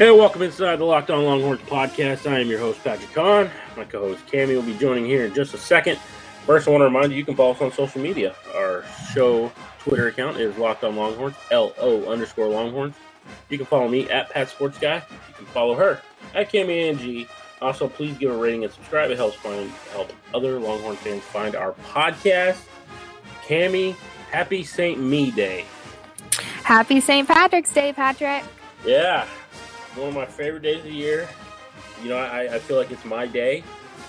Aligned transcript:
And 0.00 0.16
welcome 0.16 0.40
inside 0.40 0.76
the 0.76 0.84
Locked 0.86 1.10
On 1.10 1.22
Longhorns 1.22 1.60
podcast. 1.60 2.26
I 2.26 2.38
am 2.38 2.48
your 2.48 2.58
host, 2.58 2.82
Patrick 2.82 3.12
Kahn. 3.12 3.50
My 3.76 3.84
co 3.84 4.00
host, 4.00 4.26
Cami, 4.28 4.54
will 4.54 4.62
be 4.62 4.72
joining 4.78 5.04
here 5.04 5.26
in 5.26 5.34
just 5.34 5.52
a 5.52 5.58
second. 5.58 5.98
First, 6.46 6.66
I 6.66 6.70
want 6.70 6.80
to 6.80 6.86
remind 6.86 7.12
you 7.12 7.18
you 7.18 7.24
can 7.26 7.36
follow 7.36 7.50
us 7.50 7.60
on 7.60 7.70
social 7.70 8.00
media. 8.00 8.34
Our 8.54 8.82
show 9.12 9.52
Twitter 9.80 10.08
account 10.08 10.38
is 10.38 10.56
Locked 10.56 10.84
On 10.84 10.96
Longhorns, 10.96 11.36
L 11.50 11.74
O 11.78 12.10
underscore 12.10 12.48
Longhorns. 12.48 12.94
You 13.50 13.58
can 13.58 13.66
follow 13.66 13.88
me 13.88 14.08
at 14.08 14.30
Pat 14.30 14.48
Sports 14.48 14.78
Guy. 14.78 15.02
You 15.28 15.34
can 15.34 15.44
follow 15.44 15.74
her 15.74 16.00
at 16.34 16.50
Cami 16.50 16.88
Angie. 16.88 17.28
Also, 17.60 17.86
please 17.86 18.16
give 18.16 18.30
a 18.30 18.36
rating 18.38 18.64
and 18.64 18.72
subscribe. 18.72 19.10
It 19.10 19.18
helps 19.18 19.36
find 19.36 19.70
help 19.92 20.14
other 20.32 20.58
Longhorn 20.58 20.96
fans 20.96 21.24
find 21.24 21.54
our 21.54 21.72
podcast. 21.72 22.62
Cami, 23.44 23.94
happy 24.30 24.64
St. 24.64 24.98
Me 24.98 25.30
Day. 25.30 25.66
Happy 26.64 27.02
St. 27.02 27.28
Patrick's 27.28 27.74
Day, 27.74 27.92
Patrick. 27.92 28.44
Yeah, 28.86 29.26
one 29.94 30.08
of 30.08 30.14
my 30.14 30.26
favorite 30.26 30.62
days 30.62 30.78
of 30.78 30.84
the 30.84 30.92
year. 30.92 31.28
You 32.02 32.10
know, 32.10 32.18
I, 32.18 32.54
I 32.54 32.58
feel 32.58 32.76
like 32.76 32.90
it's 32.90 33.04
my 33.04 33.26
day. 33.26 33.62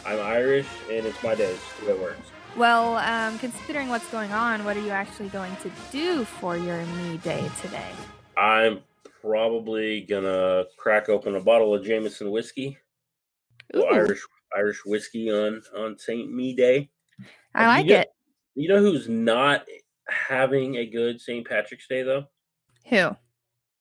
I'm 0.05 0.20
Irish, 0.20 0.67
and 0.90 1.05
it's 1.05 1.21
my 1.23 1.35
day. 1.35 1.52
It's 1.52 1.80
the 1.80 1.88
way 1.88 1.91
it 1.94 2.02
works. 2.02 2.31
Well, 2.55 2.98
um, 2.98 3.40
considering 3.40 3.90
what's 3.90 4.09
going 4.09 4.31
on, 4.31 4.66
what 4.66 4.76
are 4.76 4.81
you 4.81 4.90
actually 4.90 5.30
going 5.30 5.55
to 5.57 5.71
do 5.91 6.26
for 6.26 6.57
your 6.57 6.85
me 6.85 7.17
day 7.17 7.49
today? 7.62 7.91
I'm 8.38 8.82
probably 9.21 10.01
gonna 10.01 10.65
crack 10.77 11.07
open 11.10 11.35
a 11.35 11.41
bottle 11.41 11.73
of 11.73 11.85
Jameson 11.85 12.32
whiskey, 12.32 12.77
Irish 13.73 14.21
Irish 14.55 14.84
whiskey 14.85 15.32
on 15.32 15.62
on 15.77 15.98
Saint 15.98 16.34
Me 16.34 16.54
Day. 16.54 16.90
I 17.54 17.68
like 17.68 17.85
you 17.85 17.93
know, 17.93 17.99
it. 17.99 18.07
You 18.55 18.70
know 18.70 18.79
who's 18.79 19.07
not 19.07 19.66
having 20.10 20.76
a 20.76 20.85
good 20.85 21.21
St. 21.21 21.48
Patrick's 21.48 21.88
Day 21.88 22.04
though? 22.04 22.26
Who? 22.88 23.16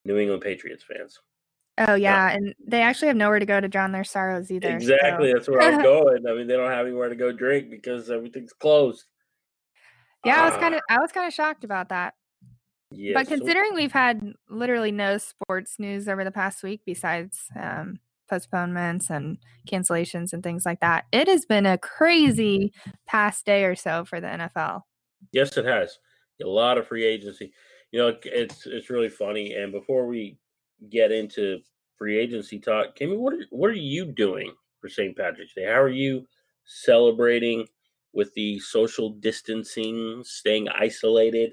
New 0.04 0.18
England 0.18 0.42
Patriots 0.42 0.84
fans. 0.84 1.18
Oh 1.88 1.94
yeah, 1.94 2.30
and 2.30 2.54
they 2.66 2.82
actually 2.82 3.08
have 3.08 3.16
nowhere 3.16 3.38
to 3.38 3.46
go 3.46 3.60
to 3.60 3.68
drown 3.68 3.92
their 3.92 4.04
sorrows 4.04 4.50
either. 4.50 4.68
Exactly, 4.74 5.30
so- 5.30 5.34
that's 5.34 5.48
where 5.48 5.60
I'm 5.62 5.82
going. 5.82 6.26
I 6.28 6.34
mean, 6.34 6.46
they 6.46 6.56
don't 6.56 6.70
have 6.70 6.86
anywhere 6.86 7.08
to 7.08 7.16
go 7.16 7.32
drink 7.32 7.70
because 7.70 8.10
everything's 8.10 8.52
closed. 8.52 9.04
yeah, 10.24 10.42
I 10.42 10.44
was 10.44 10.54
Ah, 10.56 10.60
kind 10.60 10.74
of 10.74 10.80
I 10.90 10.98
was 10.98 11.10
kind 11.12 11.26
of 11.26 11.32
shocked 11.32 11.64
about 11.64 11.88
that. 11.88 12.14
yeah, 12.90 13.12
but 13.14 13.26
so- 13.28 13.36
considering 13.36 13.74
we've 13.74 13.92
had 13.92 14.34
literally 14.48 14.92
no 14.92 15.16
sports 15.18 15.76
news 15.78 16.08
over 16.08 16.24
the 16.24 16.30
past 16.32 16.62
week 16.62 16.82
besides 16.84 17.44
um, 17.58 17.98
postponements 18.28 19.08
and 19.10 19.38
cancellations 19.68 20.32
and 20.32 20.42
things 20.42 20.66
like 20.66 20.80
that, 20.80 21.04
it 21.12 21.28
has 21.28 21.46
been 21.46 21.66
a 21.66 21.78
crazy 21.78 22.72
past 23.06 23.46
day 23.46 23.64
or 23.64 23.74
so 23.74 24.04
for 24.04 24.20
the 24.20 24.26
NFL. 24.26 24.82
Yes, 25.32 25.56
it 25.56 25.64
has 25.64 25.98
a 26.42 26.46
lot 26.46 26.78
of 26.78 26.86
free 26.86 27.04
agency. 27.04 27.52
You 27.92 28.00
know, 28.00 28.16
it's 28.24 28.66
it's 28.66 28.90
really 28.90 29.08
funny. 29.08 29.54
And 29.54 29.72
before 29.72 30.06
we 30.06 30.38
get 30.90 31.10
into 31.12 31.60
free 32.00 32.18
agency 32.18 32.58
talk, 32.58 32.96
Kimmy, 32.98 33.18
what 33.18 33.34
are, 33.34 33.44
what 33.50 33.70
are 33.70 33.74
you 33.74 34.06
doing 34.06 34.54
for 34.80 34.88
St. 34.88 35.14
Patrick's 35.14 35.52
Day? 35.52 35.66
How 35.66 35.82
are 35.82 35.90
you 35.90 36.26
celebrating 36.64 37.66
with 38.14 38.32
the 38.34 38.58
social 38.60 39.10
distancing, 39.10 40.22
staying 40.24 40.68
isolated? 40.70 41.52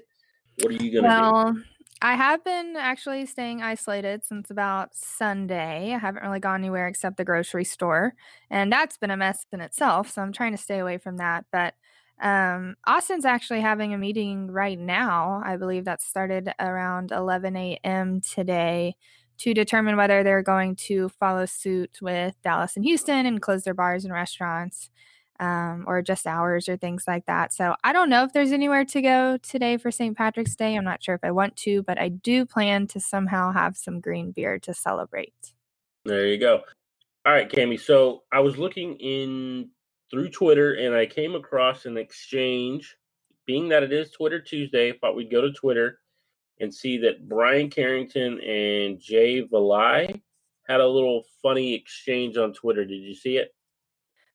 What 0.62 0.72
are 0.72 0.82
you 0.82 0.90
going 0.90 1.04
to 1.04 1.10
Well, 1.10 1.54
I 2.00 2.14
have 2.14 2.42
been 2.42 2.76
actually 2.78 3.26
staying 3.26 3.60
isolated 3.60 4.24
since 4.24 4.50
about 4.50 4.94
Sunday. 4.94 5.92
I 5.92 5.98
haven't 5.98 6.22
really 6.22 6.40
gone 6.40 6.60
anywhere 6.60 6.88
except 6.88 7.18
the 7.18 7.24
grocery 7.24 7.64
store, 7.64 8.14
and 8.50 8.72
that's 8.72 8.96
been 8.96 9.10
a 9.10 9.18
mess 9.18 9.44
in 9.52 9.60
itself. 9.60 10.10
So 10.10 10.22
I'm 10.22 10.32
trying 10.32 10.52
to 10.52 10.62
stay 10.62 10.78
away 10.78 10.96
from 10.96 11.18
that. 11.18 11.44
But 11.52 11.74
um, 12.22 12.76
Austin's 12.86 13.26
actually 13.26 13.60
having 13.60 13.92
a 13.92 13.98
meeting 13.98 14.50
right 14.50 14.78
now. 14.78 15.42
I 15.44 15.56
believe 15.56 15.84
that 15.84 16.00
started 16.00 16.50
around 16.58 17.12
11 17.12 17.54
a.m. 17.54 18.22
today 18.22 18.96
to 19.38 19.54
determine 19.54 19.96
whether 19.96 20.22
they're 20.22 20.42
going 20.42 20.76
to 20.76 21.08
follow 21.08 21.46
suit 21.46 21.98
with 22.02 22.34
Dallas 22.42 22.76
and 22.76 22.84
Houston 22.84 23.26
and 23.26 23.40
close 23.40 23.62
their 23.62 23.74
bars 23.74 24.04
and 24.04 24.12
restaurants 24.12 24.90
um, 25.40 25.84
or 25.86 26.02
just 26.02 26.26
hours 26.26 26.68
or 26.68 26.76
things 26.76 27.04
like 27.06 27.26
that. 27.26 27.52
So 27.52 27.76
I 27.84 27.92
don't 27.92 28.10
know 28.10 28.24
if 28.24 28.32
there's 28.32 28.52
anywhere 28.52 28.84
to 28.86 29.02
go 29.02 29.36
today 29.38 29.76
for 29.76 29.90
St. 29.90 30.16
Patrick's 30.16 30.56
Day. 30.56 30.74
I'm 30.74 30.84
not 30.84 31.02
sure 31.02 31.14
if 31.14 31.22
I 31.22 31.30
want 31.30 31.56
to, 31.58 31.82
but 31.84 32.00
I 32.00 32.08
do 32.08 32.44
plan 32.44 32.86
to 32.88 33.00
somehow 33.00 33.52
have 33.52 33.76
some 33.76 34.00
green 34.00 34.32
beer 34.32 34.58
to 34.60 34.74
celebrate. 34.74 35.54
There 36.04 36.26
you 36.26 36.38
go. 36.38 36.62
All 37.24 37.32
right, 37.32 37.48
Cami. 37.48 37.78
So 37.78 38.22
I 38.32 38.40
was 38.40 38.58
looking 38.58 38.96
in 38.96 39.70
through 40.10 40.30
Twitter 40.30 40.74
and 40.74 40.94
I 40.94 41.06
came 41.06 41.34
across 41.34 41.86
an 41.86 41.96
exchange. 41.96 42.96
Being 43.46 43.68
that 43.68 43.82
it 43.82 43.92
is 43.92 44.10
Twitter 44.10 44.40
Tuesday, 44.40 44.90
I 44.90 44.98
thought 45.00 45.16
we'd 45.16 45.30
go 45.30 45.40
to 45.40 45.52
Twitter 45.52 46.00
and 46.60 46.74
see 46.74 46.98
that 46.98 47.28
Brian 47.28 47.70
Carrington 47.70 48.40
and 48.40 49.00
Jay 49.00 49.42
Valai 49.42 50.20
had 50.66 50.80
a 50.80 50.86
little 50.86 51.24
funny 51.42 51.74
exchange 51.74 52.36
on 52.36 52.52
Twitter. 52.52 52.84
Did 52.84 53.02
you 53.02 53.14
see 53.14 53.36
it? 53.36 53.54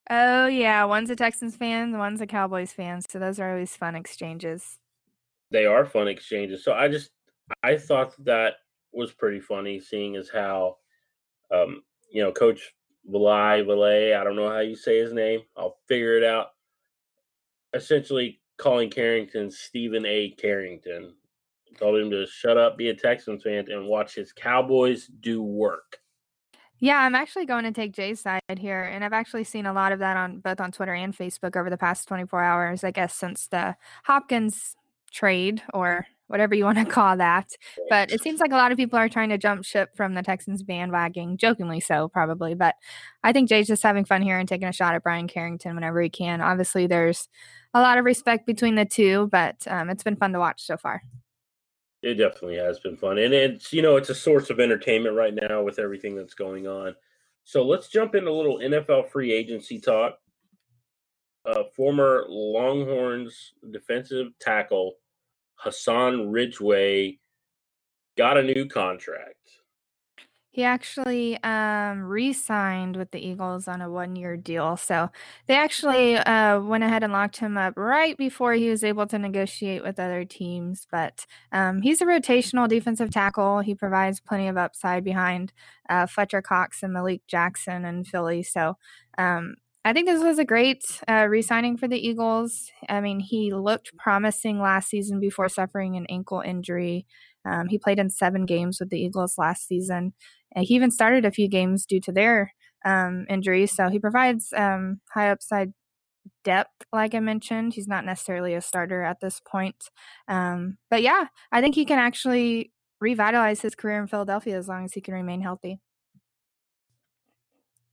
Oh, 0.10 0.48
yeah. 0.48 0.84
One's 0.84 1.10
a 1.10 1.16
Texans 1.16 1.56
fan, 1.56 1.92
the 1.92 1.98
one's 1.98 2.22
a 2.22 2.28
Cowboys 2.28 2.74
fan. 2.74 3.02
So 3.08 3.20
those 3.20 3.40
are 3.40 3.52
always 3.52 3.76
fun 3.76 3.96
exchanges. 3.96 4.78
They 5.52 5.66
are 5.66 5.86
fun 5.86 6.08
exchanges. 6.08 6.64
So 6.64 6.74
I 6.74 6.88
just 6.88 7.12
I 7.62 7.78
thought 7.78 8.14
that 8.26 8.56
was 8.92 9.12
pretty 9.12 9.40
funny, 9.40 9.80
seeing 9.80 10.16
as 10.16 10.30
how 10.30 10.78
um, 11.52 11.84
you 12.12 12.24
know, 12.24 12.32
Coach 12.32 12.74
Valai, 13.12 13.66
Valay, 13.66 14.16
I 14.20 14.24
don't 14.24 14.36
know 14.36 14.50
how 14.50 14.60
you 14.60 14.76
say 14.76 14.98
his 14.98 15.14
name. 15.14 15.42
I'll 15.58 15.78
figure 15.88 16.18
it 16.18 16.24
out. 16.24 16.48
Essentially 17.74 18.40
calling 18.58 18.90
Carrington 18.90 19.52
Stephen 19.52 20.06
A. 20.06 20.30
Carrington. 20.32 21.14
Told 21.78 22.00
him 22.00 22.12
to 22.12 22.26
shut 22.28 22.58
up, 22.58 22.78
be 22.78 22.90
a 22.90 22.96
Texans 22.96 23.44
fan, 23.44 23.66
and 23.70 23.88
watch 23.88 24.16
his 24.16 24.32
Cowboys 24.32 25.08
do 25.22 25.42
work. 25.42 25.98
Yeah, 26.80 27.00
I'm 27.00 27.16
actually 27.16 27.46
going 27.46 27.64
to 27.64 27.72
take 27.72 27.94
Jay's 27.94 28.20
side 28.20 28.42
here, 28.58 28.84
and 28.84 29.06
I've 29.06 29.14
actually 29.14 29.46
seen 29.46 29.66
a 29.66 29.74
lot 29.74 29.92
of 29.92 30.00
that 30.00 30.18
on 30.18 30.40
both 30.40 30.60
on 30.60 30.72
Twitter 30.72 30.94
and 30.94 31.16
Facebook 31.18 31.56
over 31.56 31.70
the 31.70 31.78
past 31.78 32.08
24 32.08 32.44
hours. 32.44 32.84
I 32.84 32.92
guess 32.92 33.16
since 33.16 33.48
the 33.48 33.76
Hopkins 34.04 34.76
trade 35.14 35.62
or 35.74 36.06
whatever 36.28 36.56
you 36.56 36.66
want 36.66 36.80
to 36.80 36.86
call 37.00 37.16
that. 37.18 37.52
But 37.90 38.12
it 38.12 38.22
seems 38.22 38.40
like 38.40 38.52
a 38.52 38.56
lot 38.56 38.72
of 38.72 38.78
people 38.78 38.98
are 38.98 39.08
trying 39.08 39.30
to 39.30 39.38
jump 39.38 39.64
ship 39.64 39.96
from 39.96 40.14
the 40.14 40.24
Texans 40.24 40.64
bandwagon, 40.64 41.38
jokingly 41.38 41.80
so, 41.80 42.10
probably. 42.10 42.56
But 42.56 42.76
I 43.24 43.32
think 43.32 43.48
Jay's 43.48 43.68
just 43.68 43.84
having 43.84 44.04
fun 44.04 44.22
here 44.22 44.40
and 44.40 44.50
taking 44.50 44.68
a 44.68 44.74
shot 44.74 44.96
at 44.96 45.04
Brian 45.04 45.28
Carrington 45.28 45.76
whenever 45.76 46.02
he 46.02 46.10
can. 46.10 46.42
Obviously, 46.42 46.88
there's 46.88 47.30
a 47.74 47.82
lot 47.82 47.98
of 47.98 48.06
respect 48.06 48.46
between 48.46 48.76
the 48.76 48.86
two, 48.86 49.30
but 49.32 49.56
um, 49.68 49.90
it's 49.90 50.04
been 50.04 50.16
fun 50.16 50.34
to 50.34 50.40
watch 50.40 50.64
so 50.64 50.76
far. 50.76 51.02
It 52.04 52.16
definitely 52.16 52.58
has 52.58 52.80
been 52.80 52.98
fun. 52.98 53.18
And 53.18 53.34
it's, 53.34 53.72
you 53.72 53.82
know, 53.82 53.96
it's 53.96 54.10
a 54.10 54.16
source 54.16 54.50
of 54.50 54.60
entertainment 54.60 55.16
right 55.16 55.34
now 55.34 55.64
with 55.64 55.80
everything 55.80 56.16
that's 56.16 56.34
going 56.34 56.68
on. 56.68 56.96
So 57.46 57.64
let's 57.66 57.88
jump 57.88 58.14
into 58.14 58.30
a 58.30 58.34
little 58.34 58.60
NFL 58.60 59.10
free 59.10 59.32
agency 59.32 59.80
talk. 59.80 60.18
Uh, 61.46 61.64
former 61.76 62.26
Longhorns 62.28 63.54
defensive 63.72 64.28
tackle 64.40 64.96
Hassan 65.56 66.30
Ridgeway 66.30 67.20
got 68.18 68.38
a 68.38 68.44
new 68.44 68.68
contract. 68.68 69.43
He 70.54 70.64
actually 70.64 71.42
um, 71.42 72.04
re-signed 72.04 72.96
with 72.96 73.10
the 73.10 73.20
Eagles 73.20 73.68
on 73.68 73.82
a 73.82 73.90
one-year 73.90 74.38
deal. 74.38 74.78
So 74.78 75.10
they 75.48 75.56
actually 75.56 76.16
uh, 76.16 76.60
went 76.60 76.84
ahead 76.84 77.04
and 77.04 77.12
locked 77.12 77.38
him 77.38 77.58
up 77.58 77.74
right 77.76 78.16
before 78.16 78.54
he 78.54 78.70
was 78.70 78.84
able 78.84 79.08
to 79.08 79.18
negotiate 79.18 79.84
with 79.84 80.00
other 80.00 80.24
teams. 80.26 80.86
But 80.92 81.26
um, 81.52 81.82
he's 81.82 82.02
a 82.02 82.06
rotational 82.06 82.68
defensive 82.68 83.10
tackle. 83.10 83.62
He 83.62 83.74
provides 83.74 84.20
plenty 84.20 84.48
of 84.48 84.56
upside 84.56 85.04
behind 85.04 85.54
uh, 85.90 86.06
Fletcher 86.06 86.44
Cox 86.44 86.84
and 86.84 86.94
Malik 86.94 87.26
Jackson 87.26 87.84
and 87.84 88.06
Philly. 88.06 88.44
So 88.44 88.78
um, 89.18 89.56
I 89.86 89.92
think 89.92 90.08
this 90.08 90.24
was 90.24 90.40
a 90.40 90.46
great 90.46 90.84
uh, 91.10 91.28
re-signing 91.30 91.78
for 91.78 91.90
the 91.90 92.00
Eagles. 92.00 92.72
I 92.88 93.02
mean, 93.02 93.20
he 93.20 93.54
looked 93.54 93.96
promising 93.98 94.62
last 94.62 94.90
season 94.90 95.20
before 95.20 95.50
suffering 95.50 95.98
an 95.98 96.06
ankle 96.10 96.40
injury. 96.40 97.06
Um, 97.46 97.68
he 97.68 97.78
played 97.78 98.00
in 98.00 98.10
seven 98.10 98.46
games 98.46 98.80
with 98.80 98.90
the 98.90 99.00
Eagles 99.00 99.38
last 99.38 99.68
season. 99.68 100.14
And 100.56 100.66
he 100.66 100.76
even 100.76 100.90
started 100.90 101.26
a 101.26 101.32
few 101.32 101.50
games 101.50 101.86
due 101.86 102.00
to 102.02 102.14
their 102.14 102.54
um, 102.86 103.26
injuries. 103.30 103.74
So 103.74 103.90
he 103.90 104.00
provides 104.00 104.54
um, 104.56 105.02
high 105.14 105.30
upside 105.30 105.74
depth, 106.46 106.86
like 106.94 107.14
I 107.14 107.20
mentioned. 107.20 107.74
He's 107.74 107.88
not 107.88 108.06
necessarily 108.06 108.54
a 108.54 108.62
starter 108.62 109.04
at 109.04 109.20
this 109.20 109.42
point. 109.46 109.90
Um, 110.30 110.78
but 110.90 111.02
yeah, 111.02 111.26
I 111.52 111.60
think 111.60 111.76
he 111.76 111.84
can 111.84 112.00
actually 112.00 112.72
revitalize 113.02 113.62
his 113.62 113.76
career 113.76 114.00
in 114.00 114.08
Philadelphia 114.08 114.58
as 114.58 114.70
long 114.70 114.86
as 114.86 114.94
he 114.94 115.02
can 115.02 115.14
remain 115.14 115.42
healthy. 115.42 115.80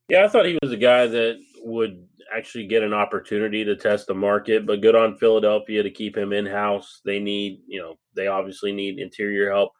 Yeah, 0.08 0.24
I 0.24 0.28
thought 0.28 0.46
he 0.46 0.58
was 0.60 0.72
a 0.72 0.76
guy 0.76 1.06
that 1.06 1.38
would 1.62 2.06
actually 2.34 2.66
get 2.66 2.82
an 2.82 2.94
opportunity 2.94 3.64
to 3.64 3.76
test 3.76 4.06
the 4.06 4.14
market, 4.14 4.66
but 4.66 4.80
good 4.80 4.94
on 4.94 5.16
Philadelphia 5.16 5.82
to 5.82 5.90
keep 5.90 6.16
him 6.16 6.32
in 6.32 6.46
house. 6.46 7.00
They 7.04 7.18
need, 7.18 7.60
you 7.66 7.80
know, 7.80 7.98
they 8.14 8.26
obviously 8.26 8.72
need 8.72 8.98
interior 8.98 9.50
help. 9.50 9.72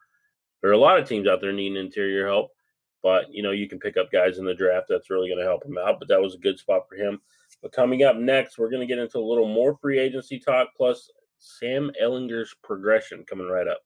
There 0.60 0.70
are 0.70 0.74
a 0.74 0.78
lot 0.78 0.98
of 0.98 1.08
teams 1.08 1.26
out 1.26 1.40
there 1.40 1.52
needing 1.52 1.78
interior 1.78 2.26
help, 2.26 2.50
but 3.02 3.32
you 3.32 3.42
know, 3.42 3.52
you 3.52 3.68
can 3.68 3.78
pick 3.78 3.96
up 3.96 4.12
guys 4.12 4.38
in 4.38 4.44
the 4.44 4.54
draft 4.54 4.86
that's 4.88 5.10
really 5.10 5.28
going 5.28 5.40
to 5.40 5.48
help 5.48 5.64
him 5.64 5.78
out. 5.78 5.98
But 5.98 6.08
that 6.08 6.20
was 6.20 6.34
a 6.34 6.38
good 6.38 6.58
spot 6.58 6.82
for 6.88 6.96
him. 6.96 7.20
But 7.62 7.72
coming 7.72 8.02
up 8.02 8.16
next, 8.16 8.58
we're 8.58 8.70
going 8.70 8.86
to 8.86 8.86
get 8.86 8.98
into 8.98 9.18
a 9.18 9.20
little 9.20 9.48
more 9.48 9.76
free 9.80 9.98
agency 9.98 10.38
talk, 10.38 10.68
plus 10.76 11.10
Sam 11.38 11.90
Ehlinger's 12.02 12.54
progression 12.62 13.24
coming 13.24 13.48
right 13.48 13.68
up. 13.68 13.80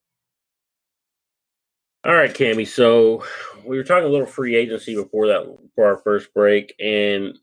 All 2.05 2.15
right, 2.15 2.35
Cami. 2.35 2.69
So 2.69 3.25
we 3.65 3.79
were 3.79 3.85
talking 3.85 4.05
a 4.07 4.13
little 4.13 4.27
free 4.27 4.57
agency 4.57 4.95
before 4.95 5.27
that 5.29 5.59
for 5.75 5.87
our 5.87 5.97
first 5.97 6.35
break, 6.35 6.75
and 6.79 7.39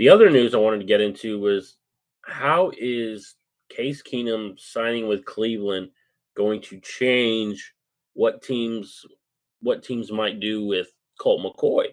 the 0.00 0.08
other 0.08 0.30
news 0.30 0.54
I 0.54 0.58
wanted 0.58 0.78
to 0.78 0.86
get 0.86 1.02
into 1.02 1.38
was 1.38 1.76
how 2.22 2.72
is 2.78 3.34
Case 3.68 4.02
Keenum 4.02 4.58
signing 4.58 5.06
with 5.06 5.26
Cleveland 5.26 5.90
going 6.34 6.62
to 6.62 6.80
change 6.80 7.74
what 8.14 8.42
teams 8.42 9.04
what 9.60 9.82
teams 9.82 10.10
might 10.10 10.40
do 10.40 10.64
with 10.64 10.88
Colt 11.20 11.42
McCoy? 11.42 11.88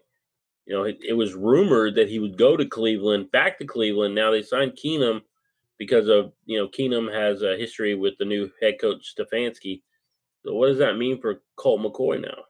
You 0.66 0.74
know, 0.74 0.84
it, 0.84 1.00
it 1.06 1.12
was 1.12 1.34
rumored 1.34 1.96
that 1.96 2.08
he 2.08 2.20
would 2.20 2.38
go 2.38 2.56
to 2.56 2.66
Cleveland, 2.66 3.30
back 3.34 3.60
to 3.60 3.66
Cleveland. 3.66 4.16
Now 4.16 4.32
they 4.32 4.42
signed 4.42 4.80
Keenum 4.82 5.20
because 5.78 6.08
of 6.08 6.32
you 6.46 6.58
know 6.58 6.70
Keenum 6.70 7.14
has 7.14 7.42
a 7.42 7.58
history 7.58 7.94
with 7.94 8.14
the 8.20 8.26
new 8.26 8.50
head 8.62 8.76
coach 8.80 9.16
Stefanski. 9.20 9.82
So 10.46 10.54
what 10.54 10.68
does 10.68 10.78
that 10.78 10.98
mean 10.98 11.20
for 11.20 11.42
Colt 11.58 11.82
McCoy 11.82 12.22
now? 12.22 12.46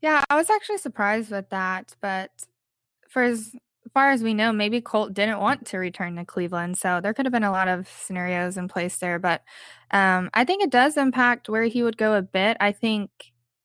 Yeah, 0.00 0.24
I 0.28 0.34
was 0.34 0.50
actually 0.50 0.78
surprised 0.78 1.30
with 1.30 1.50
that, 1.50 1.94
but 2.00 2.32
for 3.08 3.22
as 3.22 3.54
far 3.94 4.10
as 4.10 4.22
we 4.22 4.34
know, 4.34 4.52
maybe 4.52 4.80
Colt 4.80 5.14
didn't 5.14 5.40
want 5.40 5.66
to 5.68 5.78
return 5.78 6.16
to 6.16 6.24
Cleveland, 6.24 6.78
so 6.78 7.00
there 7.00 7.14
could 7.14 7.26
have 7.26 7.32
been 7.32 7.44
a 7.44 7.50
lot 7.50 7.68
of 7.68 7.88
scenarios 7.88 8.56
in 8.56 8.68
place 8.68 8.98
there. 8.98 9.18
But 9.18 9.42
um, 9.90 10.30
I 10.34 10.44
think 10.44 10.62
it 10.62 10.70
does 10.70 10.96
impact 10.96 11.48
where 11.48 11.64
he 11.64 11.82
would 11.82 11.96
go 11.96 12.14
a 12.14 12.22
bit. 12.22 12.56
I 12.60 12.72
think 12.72 13.10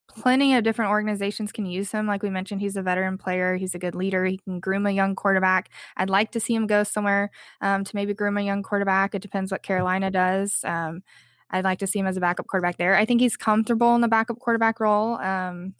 plenty 0.08 0.54
of 0.54 0.64
different 0.64 0.90
organizations 0.90 1.52
can 1.52 1.66
use 1.66 1.92
him. 1.92 2.06
Like 2.06 2.22
we 2.22 2.30
mentioned, 2.30 2.60
he's 2.60 2.76
a 2.76 2.82
veteran 2.82 3.18
player. 3.18 3.56
He's 3.56 3.74
a 3.74 3.78
good 3.78 3.94
leader. 3.94 4.24
He 4.24 4.38
can 4.38 4.60
groom 4.60 4.86
a 4.86 4.90
young 4.90 5.14
quarterback. 5.14 5.70
I'd 5.96 6.10
like 6.10 6.32
to 6.32 6.40
see 6.40 6.54
him 6.54 6.66
go 6.66 6.82
somewhere 6.82 7.30
um, 7.60 7.84
to 7.84 7.96
maybe 7.96 8.14
groom 8.14 8.36
a 8.36 8.42
young 8.42 8.62
quarterback. 8.62 9.14
It 9.14 9.22
depends 9.22 9.52
what 9.52 9.62
Carolina 9.62 10.10
does. 10.10 10.60
Um, 10.64 11.02
I'd 11.50 11.64
like 11.64 11.78
to 11.78 11.86
see 11.86 11.98
him 11.98 12.06
as 12.06 12.16
a 12.16 12.20
backup 12.20 12.46
quarterback 12.46 12.76
there. 12.76 12.94
I 12.94 13.04
think 13.04 13.20
he's 13.20 13.36
comfortable 13.36 13.94
in 13.94 14.00
the 14.00 14.08
backup 14.08 14.38
quarterback 14.38 14.80
role. 14.80 15.14
Um, 15.16 15.74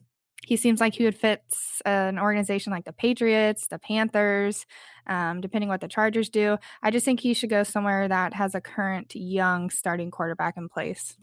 he 0.48 0.56
seems 0.56 0.80
like 0.80 0.94
he 0.94 1.04
would 1.04 1.14
fit 1.14 1.42
an 1.84 2.18
organization 2.18 2.72
like 2.72 2.86
the 2.86 2.92
Patriots, 2.92 3.66
the 3.66 3.78
Panthers, 3.78 4.64
um, 5.06 5.42
depending 5.42 5.68
what 5.68 5.82
the 5.82 5.88
Chargers 5.88 6.30
do. 6.30 6.56
I 6.82 6.90
just 6.90 7.04
think 7.04 7.20
he 7.20 7.34
should 7.34 7.50
go 7.50 7.64
somewhere 7.64 8.08
that 8.08 8.32
has 8.32 8.54
a 8.54 8.60
current 8.60 9.14
young 9.14 9.68
starting 9.68 10.10
quarterback 10.10 10.56
in 10.56 10.70
place. 10.70 11.18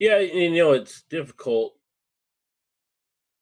Yeah, 0.00 0.18
you 0.18 0.50
know 0.50 0.72
it's 0.72 1.02
difficult 1.02 1.74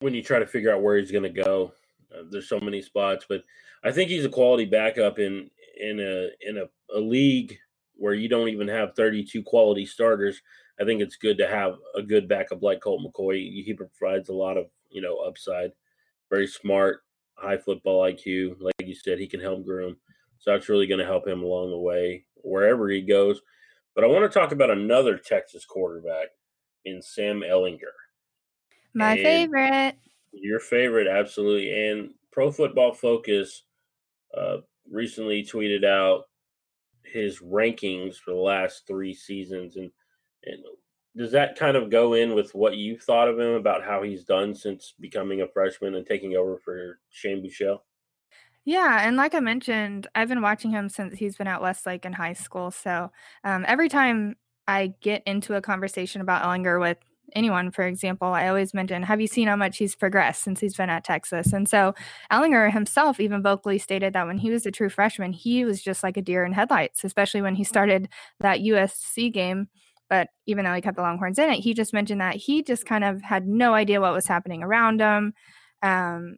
when 0.01 0.13
you 0.13 0.21
try 0.21 0.37
to 0.37 0.45
figure 0.45 0.71
out 0.71 0.83
where 0.83 0.97
he's 0.97 1.11
going 1.11 1.33
to 1.33 1.43
go. 1.43 1.73
Uh, 2.13 2.21
there's 2.29 2.47
so 2.47 2.59
many 2.59 2.83
spots, 2.83 3.25
but 3.27 3.43
I 3.83 3.91
think 3.91 4.11
he's 4.11 4.25
a 4.25 4.29
quality 4.29 4.65
backup 4.65 5.17
in 5.17 5.49
in 5.79 5.99
a 5.99 6.29
in 6.47 6.59
a, 6.59 6.95
a 6.95 6.99
league 6.99 7.57
where 7.95 8.13
you 8.13 8.29
don't 8.29 8.49
even 8.49 8.67
have 8.67 8.95
32 8.95 9.41
quality 9.41 9.87
starters. 9.87 10.43
I 10.79 10.83
think 10.85 11.01
it's 11.01 11.15
good 11.15 11.39
to 11.39 11.47
have 11.47 11.77
a 11.95 12.03
good 12.03 12.27
backup 12.27 12.61
like 12.61 12.81
Colt 12.81 13.01
McCoy. 13.01 13.63
He 13.63 13.73
provides 13.73 14.29
a 14.29 14.33
lot 14.33 14.57
of 14.57 14.67
you 14.91 15.01
know 15.01 15.17
upside. 15.17 15.71
Very 16.29 16.47
smart, 16.47 17.01
high 17.35 17.57
football 17.57 18.03
IQ. 18.03 18.61
Like 18.61 18.73
you 18.83 18.95
said, 18.95 19.19
he 19.19 19.27
can 19.27 19.39
help 19.39 19.65
groom. 19.65 19.97
So 20.39 20.51
that's 20.51 20.69
really 20.69 20.87
going 20.87 20.99
to 20.99 21.05
help 21.05 21.27
him 21.27 21.43
along 21.43 21.71
the 21.71 21.77
way 21.77 22.25
wherever 22.35 22.89
he 22.89 23.01
goes. 23.01 23.41
But 23.93 24.03
I 24.03 24.07
want 24.07 24.31
to 24.31 24.39
talk 24.39 24.51
about 24.51 24.71
another 24.71 25.17
Texas 25.17 25.65
quarterback 25.65 26.29
in 26.85 27.01
Sam 27.01 27.41
Ehlinger. 27.41 27.93
My 28.93 29.13
and 29.13 29.21
favorite. 29.21 29.95
Your 30.31 30.59
favorite, 30.59 31.07
absolutely. 31.07 31.89
And 31.89 32.13
Pro 32.31 32.51
Football 32.51 32.93
Focus 32.93 33.63
uh, 34.35 34.57
recently 34.89 35.43
tweeted 35.43 35.85
out 35.85 36.23
his 37.03 37.39
rankings 37.39 38.15
for 38.15 38.31
the 38.31 38.39
last 38.39 38.87
three 38.87 39.13
seasons, 39.13 39.75
and 39.75 39.91
and 40.45 40.63
does 41.15 41.31
that 41.31 41.57
kind 41.57 41.75
of 41.75 41.89
go 41.89 42.13
in 42.13 42.35
with 42.35 42.55
what 42.55 42.77
you 42.77 42.97
thought 42.97 43.27
of 43.27 43.39
him 43.39 43.53
about 43.53 43.83
how 43.83 44.01
he's 44.01 44.23
done 44.23 44.55
since 44.55 44.93
becoming 44.99 45.41
a 45.41 45.47
freshman 45.47 45.95
and 45.95 46.05
taking 46.05 46.35
over 46.35 46.57
for 46.57 46.99
Shane 47.09 47.43
Buechele? 47.43 47.79
Yeah, 48.63 49.05
and 49.05 49.17
like 49.17 49.33
I 49.33 49.39
mentioned, 49.39 50.07
I've 50.13 50.29
been 50.29 50.41
watching 50.41 50.71
him 50.71 50.87
since 50.87 51.17
he's 51.17 51.35
been 51.35 51.47
at 51.47 51.61
Westlake 51.61 52.05
in 52.05 52.13
high 52.13 52.33
school. 52.33 52.69
So 52.69 53.11
um, 53.43 53.65
every 53.67 53.89
time 53.89 54.35
I 54.67 54.93
get 55.01 55.23
into 55.25 55.55
a 55.55 55.61
conversation 55.61 56.21
about 56.21 56.43
Ehlinger 56.43 56.79
with 56.79 56.97
anyone, 57.33 57.71
for 57.71 57.85
example, 57.85 58.27
I 58.27 58.47
always 58.47 58.73
mention, 58.73 59.03
have 59.03 59.19
you 59.19 59.27
seen 59.27 59.47
how 59.47 59.55
much 59.55 59.77
he's 59.77 59.95
progressed 59.95 60.43
since 60.43 60.59
he's 60.59 60.75
been 60.75 60.89
at 60.89 61.03
Texas? 61.03 61.53
And 61.53 61.67
so 61.67 61.95
Ehlinger 62.31 62.71
himself 62.71 63.19
even 63.19 63.41
vocally 63.41 63.79
stated 63.79 64.13
that 64.13 64.27
when 64.27 64.37
he 64.37 64.51
was 64.51 64.65
a 64.65 64.71
true 64.71 64.89
freshman, 64.89 65.33
he 65.33 65.65
was 65.65 65.81
just 65.81 66.03
like 66.03 66.17
a 66.17 66.21
deer 66.21 66.45
in 66.45 66.53
headlights, 66.53 67.03
especially 67.03 67.41
when 67.41 67.55
he 67.55 67.63
started 67.63 68.09
that 68.39 68.59
USC 68.59 69.33
game. 69.33 69.69
But 70.11 70.27
even 70.45 70.65
though 70.65 70.73
he 70.73 70.81
cut 70.81 70.97
the 70.97 71.01
Longhorns 71.01 71.39
in 71.39 71.49
it, 71.49 71.61
he 71.61 71.73
just 71.73 71.93
mentioned 71.93 72.19
that 72.19 72.35
he 72.35 72.63
just 72.63 72.85
kind 72.85 73.05
of 73.05 73.21
had 73.21 73.47
no 73.47 73.73
idea 73.73 74.01
what 74.01 74.11
was 74.11 74.27
happening 74.27 74.61
around 74.61 74.99
him. 74.99 75.33
Um, 75.81 76.35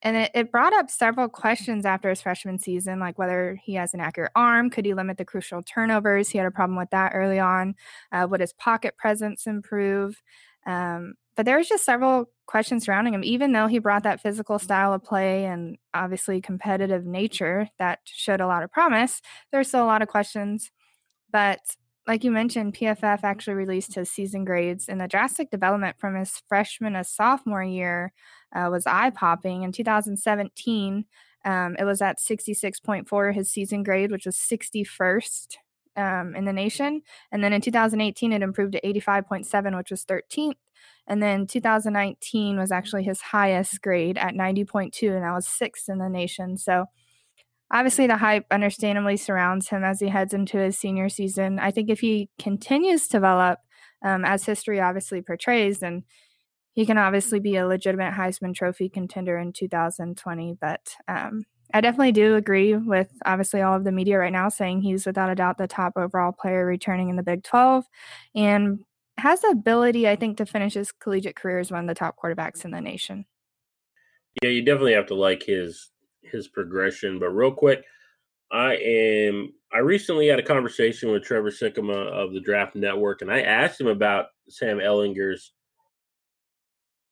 and 0.00 0.16
it, 0.16 0.30
it 0.32 0.52
brought 0.52 0.72
up 0.72 0.88
several 0.88 1.28
questions 1.28 1.84
after 1.84 2.08
his 2.08 2.22
freshman 2.22 2.60
season, 2.60 3.00
like 3.00 3.18
whether 3.18 3.58
he 3.64 3.74
has 3.74 3.94
an 3.94 4.00
accurate 4.00 4.30
arm, 4.36 4.70
could 4.70 4.86
he 4.86 4.94
limit 4.94 5.18
the 5.18 5.24
crucial 5.24 5.60
turnovers? 5.60 6.28
He 6.28 6.38
had 6.38 6.46
a 6.46 6.52
problem 6.52 6.78
with 6.78 6.90
that 6.90 7.10
early 7.12 7.40
on. 7.40 7.74
Uh, 8.12 8.28
would 8.30 8.40
his 8.40 8.52
pocket 8.52 8.96
presence 8.96 9.44
improve? 9.44 10.22
Um, 10.64 11.14
but 11.34 11.46
there 11.46 11.58
was 11.58 11.68
just 11.68 11.84
several 11.84 12.30
questions 12.46 12.84
surrounding 12.84 13.14
him, 13.14 13.24
even 13.24 13.50
though 13.50 13.66
he 13.66 13.80
brought 13.80 14.04
that 14.04 14.22
physical 14.22 14.60
style 14.60 14.92
of 14.92 15.02
play 15.02 15.46
and 15.46 15.78
obviously 15.94 16.40
competitive 16.40 17.04
nature 17.04 17.66
that 17.80 17.98
showed 18.04 18.40
a 18.40 18.46
lot 18.46 18.62
of 18.62 18.70
promise. 18.70 19.20
There's 19.50 19.66
still 19.66 19.82
a 19.82 19.86
lot 19.86 20.00
of 20.00 20.06
questions. 20.06 20.70
But 21.32 21.58
like 22.06 22.24
you 22.24 22.30
mentioned, 22.30 22.74
PFF 22.74 23.20
actually 23.22 23.54
released 23.54 23.94
his 23.94 24.10
season 24.10 24.44
grades, 24.44 24.88
and 24.88 25.00
the 25.00 25.08
drastic 25.08 25.50
development 25.50 25.96
from 25.98 26.16
his 26.16 26.42
freshman 26.48 26.94
to 26.94 27.04
sophomore 27.04 27.62
year 27.62 28.12
uh, 28.54 28.68
was 28.70 28.86
eye 28.86 29.10
popping. 29.10 29.62
In 29.62 29.72
2017, 29.72 31.04
um, 31.44 31.76
it 31.78 31.84
was 31.84 32.02
at 32.02 32.18
66.4, 32.18 33.34
his 33.34 33.50
season 33.50 33.82
grade, 33.82 34.10
which 34.10 34.26
was 34.26 34.36
61st 34.36 35.56
um, 35.96 36.34
in 36.34 36.44
the 36.44 36.52
nation. 36.52 37.02
And 37.32 37.42
then 37.42 37.52
in 37.52 37.60
2018, 37.60 38.32
it 38.32 38.42
improved 38.42 38.72
to 38.72 38.80
85.7, 38.80 39.76
which 39.76 39.90
was 39.90 40.04
13th. 40.04 40.54
And 41.06 41.22
then 41.22 41.46
2019 41.46 42.58
was 42.58 42.70
actually 42.70 43.04
his 43.04 43.20
highest 43.20 43.82
grade 43.82 44.16
at 44.18 44.34
90.2, 44.34 45.14
and 45.14 45.24
that 45.24 45.34
was 45.34 45.46
sixth 45.46 45.88
in 45.88 45.98
the 45.98 46.08
nation. 46.08 46.56
So, 46.56 46.86
obviously, 47.70 48.06
the 48.06 48.16
hype 48.16 48.46
understandably 48.50 49.16
surrounds 49.16 49.68
him 49.68 49.84
as 49.84 50.00
he 50.00 50.08
heads 50.08 50.34
into 50.34 50.58
his 50.58 50.78
senior 50.78 51.08
season. 51.08 51.58
I 51.58 51.70
think 51.70 51.90
if 51.90 52.00
he 52.00 52.28
continues 52.38 53.06
to 53.08 53.18
develop, 53.18 53.58
um, 54.04 54.24
as 54.24 54.44
history 54.44 54.80
obviously 54.80 55.22
portrays, 55.22 55.80
then 55.80 56.04
he 56.72 56.86
can 56.86 56.98
obviously 56.98 57.40
be 57.40 57.56
a 57.56 57.66
legitimate 57.66 58.14
Heisman 58.14 58.54
Trophy 58.54 58.88
contender 58.88 59.36
in 59.38 59.52
2020. 59.52 60.56
But 60.60 60.94
um, 61.08 61.44
I 61.72 61.80
definitely 61.80 62.12
do 62.12 62.36
agree 62.36 62.74
with 62.76 63.10
obviously 63.24 63.62
all 63.62 63.76
of 63.76 63.84
the 63.84 63.92
media 63.92 64.18
right 64.18 64.32
now 64.32 64.48
saying 64.48 64.82
he's 64.82 65.06
without 65.06 65.30
a 65.30 65.34
doubt 65.34 65.58
the 65.58 65.66
top 65.66 65.94
overall 65.96 66.32
player 66.32 66.64
returning 66.64 67.10
in 67.10 67.16
the 67.16 67.22
Big 67.22 67.44
12 67.44 67.84
and 68.34 68.80
has 69.18 69.42
the 69.42 69.48
ability, 69.48 70.08
I 70.08 70.16
think, 70.16 70.38
to 70.38 70.46
finish 70.46 70.74
his 70.74 70.92
collegiate 70.92 71.36
career 71.36 71.58
as 71.58 71.70
one 71.70 71.84
of 71.84 71.88
the 71.88 71.94
top 71.94 72.16
quarterbacks 72.22 72.64
in 72.64 72.70
the 72.70 72.80
nation. 72.80 73.26
Yeah, 74.42 74.50
you 74.50 74.64
definitely 74.64 74.94
have 74.94 75.06
to 75.06 75.14
like 75.14 75.42
his 75.42 75.90
his 76.22 76.48
progression. 76.48 77.18
But 77.18 77.30
real 77.30 77.52
quick, 77.52 77.84
I 78.50 78.74
am 78.74 79.52
I 79.72 79.78
recently 79.78 80.26
had 80.26 80.38
a 80.40 80.44
conversation 80.44 81.10
with 81.10 81.22
Trevor 81.22 81.50
Sikkema 81.50 82.08
of 82.08 82.32
the 82.32 82.40
Draft 82.40 82.74
Network, 82.74 83.22
and 83.22 83.32
I 83.32 83.42
asked 83.42 83.80
him 83.80 83.86
about 83.86 84.26
Sam 84.48 84.78
Ehlinger's 84.78 85.52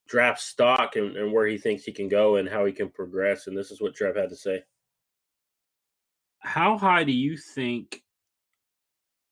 draft 0.09 0.41
stock 0.41 0.97
and, 0.97 1.17
and 1.17 1.33
where 1.33 1.47
he 1.47 1.59
thinks 1.59 1.85
he 1.85 1.93
can 1.93 2.09
go 2.09 2.37
and 2.37 2.49
how 2.49 2.65
he 2.65 2.73
can 2.73 2.89
progress. 2.89 3.47
And 3.47 3.57
this 3.57 3.71
is 3.71 3.81
what 3.81 3.95
Trev 3.95 4.17
had 4.17 4.31
to 4.31 4.37
say. 4.37 4.63
How 6.41 6.79
high 6.79 7.05
do 7.05 7.13
you 7.13 7.37
think 7.37 8.03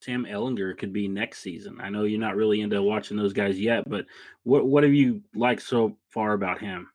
Sam 0.01 0.25
Ehlinger 0.25 0.77
could 0.77 0.93
be 0.93 1.07
next 1.07 1.39
season? 1.39 1.79
I 1.81 1.89
know 1.89 2.03
you're 2.03 2.19
not 2.19 2.35
really 2.35 2.61
into 2.61 2.81
watching 2.81 3.17
those 3.17 3.33
guys 3.33 3.59
yet, 3.59 3.89
but 3.89 4.05
what 4.43 4.65
what 4.67 4.83
have 4.83 4.93
you 4.93 5.21
liked 5.35 5.63
so 5.63 5.97
far 6.09 6.33
about 6.33 6.61
him? 6.61 6.87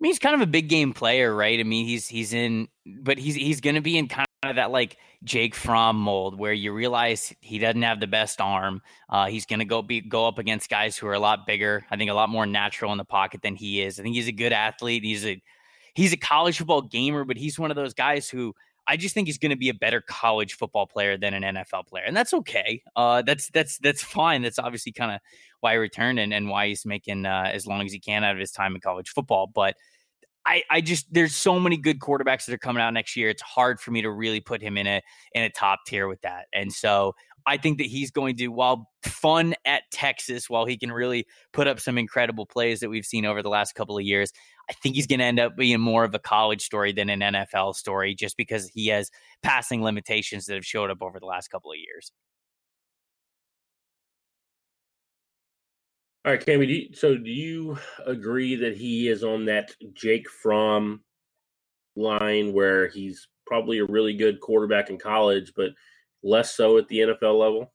Mean, 0.00 0.10
he's 0.10 0.18
kind 0.18 0.34
of 0.34 0.40
a 0.40 0.46
big 0.46 0.68
game 0.68 0.94
player, 0.94 1.34
right? 1.34 1.60
I 1.60 1.62
mean, 1.62 1.86
he's 1.86 2.08
he's 2.08 2.32
in, 2.32 2.68
but 2.86 3.18
he's 3.18 3.34
he's 3.34 3.60
going 3.60 3.74
to 3.74 3.82
be 3.82 3.98
in 3.98 4.08
kind 4.08 4.26
of 4.42 4.56
that 4.56 4.70
like 4.70 4.96
Jake 5.24 5.54
Fromm 5.54 5.96
mold 5.96 6.38
where 6.38 6.54
you 6.54 6.72
realize 6.72 7.34
he 7.42 7.58
doesn't 7.58 7.82
have 7.82 8.00
the 8.00 8.06
best 8.06 8.40
arm. 8.40 8.80
Uh, 9.10 9.26
he's 9.26 9.44
going 9.44 9.58
to 9.58 9.66
go 9.66 9.82
be 9.82 10.00
go 10.00 10.26
up 10.26 10.38
against 10.38 10.70
guys 10.70 10.96
who 10.96 11.06
are 11.06 11.12
a 11.12 11.18
lot 11.18 11.46
bigger. 11.46 11.84
I 11.90 11.96
think 11.96 12.10
a 12.10 12.14
lot 12.14 12.30
more 12.30 12.46
natural 12.46 12.92
in 12.92 12.98
the 12.98 13.04
pocket 13.04 13.42
than 13.42 13.56
he 13.56 13.82
is. 13.82 14.00
I 14.00 14.02
think 14.02 14.14
he's 14.14 14.28
a 14.28 14.32
good 14.32 14.54
athlete. 14.54 15.04
He's 15.04 15.26
a 15.26 15.42
he's 15.92 16.14
a 16.14 16.16
college 16.16 16.56
football 16.56 16.82
gamer, 16.82 17.24
but 17.24 17.36
he's 17.36 17.58
one 17.58 17.70
of 17.70 17.76
those 17.76 17.92
guys 17.92 18.30
who 18.30 18.54
I 18.90 18.96
just 18.96 19.14
think 19.14 19.28
he's 19.28 19.38
going 19.38 19.50
to 19.50 19.56
be 19.56 19.68
a 19.68 19.74
better 19.74 20.00
college 20.00 20.54
football 20.54 20.84
player 20.84 21.16
than 21.16 21.32
an 21.32 21.54
NFL 21.54 21.86
player, 21.86 22.02
and 22.04 22.16
that's 22.16 22.34
okay. 22.34 22.82
Uh, 22.96 23.22
that's 23.22 23.48
that's 23.50 23.78
that's 23.78 24.02
fine. 24.02 24.42
That's 24.42 24.58
obviously 24.58 24.90
kind 24.90 25.12
of 25.12 25.20
why 25.60 25.74
he 25.74 25.78
returned 25.78 26.18
and, 26.18 26.34
and 26.34 26.48
why 26.48 26.66
he's 26.66 26.84
making 26.84 27.24
uh, 27.24 27.50
as 27.52 27.68
long 27.68 27.86
as 27.86 27.92
he 27.92 28.00
can 28.00 28.24
out 28.24 28.32
of 28.32 28.40
his 28.40 28.50
time 28.50 28.74
in 28.74 28.80
college 28.80 29.10
football. 29.10 29.46
But 29.46 29.76
I, 30.44 30.64
I 30.68 30.80
just 30.80 31.06
there's 31.12 31.36
so 31.36 31.60
many 31.60 31.76
good 31.76 32.00
quarterbacks 32.00 32.46
that 32.46 32.52
are 32.52 32.58
coming 32.58 32.82
out 32.82 32.92
next 32.92 33.14
year. 33.14 33.28
It's 33.28 33.42
hard 33.42 33.78
for 33.78 33.92
me 33.92 34.02
to 34.02 34.10
really 34.10 34.40
put 34.40 34.60
him 34.60 34.76
in 34.76 34.88
a 34.88 35.00
in 35.34 35.44
a 35.44 35.50
top 35.50 35.80
tier 35.86 36.08
with 36.08 36.22
that. 36.22 36.46
And 36.52 36.72
so 36.72 37.14
I 37.46 37.56
think 37.56 37.78
that 37.78 37.86
he's 37.86 38.10
going 38.10 38.36
to, 38.36 38.48
while 38.48 38.88
fun 39.02 39.54
at 39.64 39.82
Texas, 39.92 40.50
while 40.50 40.66
he 40.66 40.76
can 40.76 40.92
really 40.92 41.26
put 41.52 41.66
up 41.66 41.80
some 41.80 41.96
incredible 41.96 42.46
plays 42.46 42.80
that 42.80 42.90
we've 42.90 43.06
seen 43.06 43.24
over 43.24 43.42
the 43.42 43.48
last 43.48 43.74
couple 43.74 43.96
of 43.96 44.04
years, 44.04 44.32
I 44.68 44.72
think 44.74 44.94
he's 44.94 45.06
going 45.06 45.20
to 45.20 45.24
end 45.24 45.40
up 45.40 45.56
being 45.56 45.80
more 45.80 46.04
of 46.04 46.14
a 46.14 46.18
college 46.18 46.62
story 46.62 46.92
than 46.92 47.10
an 47.10 47.20
NFL 47.20 47.74
story, 47.74 48.14
just 48.14 48.36
because 48.36 48.68
he 48.68 48.88
has 48.88 49.10
passing 49.42 49.82
limitations 49.82 50.46
that 50.46 50.54
have 50.54 50.66
showed 50.66 50.90
up 50.90 51.02
over 51.02 51.18
the 51.18 51.26
last 51.26 51.48
couple 51.48 51.72
of 51.72 51.78
years. 51.78 52.12
All 56.24 56.32
right, 56.32 56.44
Cami. 56.44 56.66
Do 56.66 56.72
you, 56.74 56.94
so, 56.94 57.16
do 57.16 57.30
you 57.30 57.78
agree 58.06 58.54
that 58.56 58.76
he 58.76 59.08
is 59.08 59.24
on 59.24 59.46
that 59.46 59.72
Jake 59.94 60.28
Fromm 60.28 61.02
line 61.96 62.52
where 62.52 62.88
he's 62.88 63.26
probably 63.46 63.78
a 63.78 63.86
really 63.86 64.12
good 64.12 64.38
quarterback 64.40 64.90
in 64.90 64.98
college, 64.98 65.52
but 65.56 65.70
less 66.22 66.54
so 66.54 66.76
at 66.76 66.88
the 66.88 66.98
NFL 66.98 67.38
level? 67.38 67.72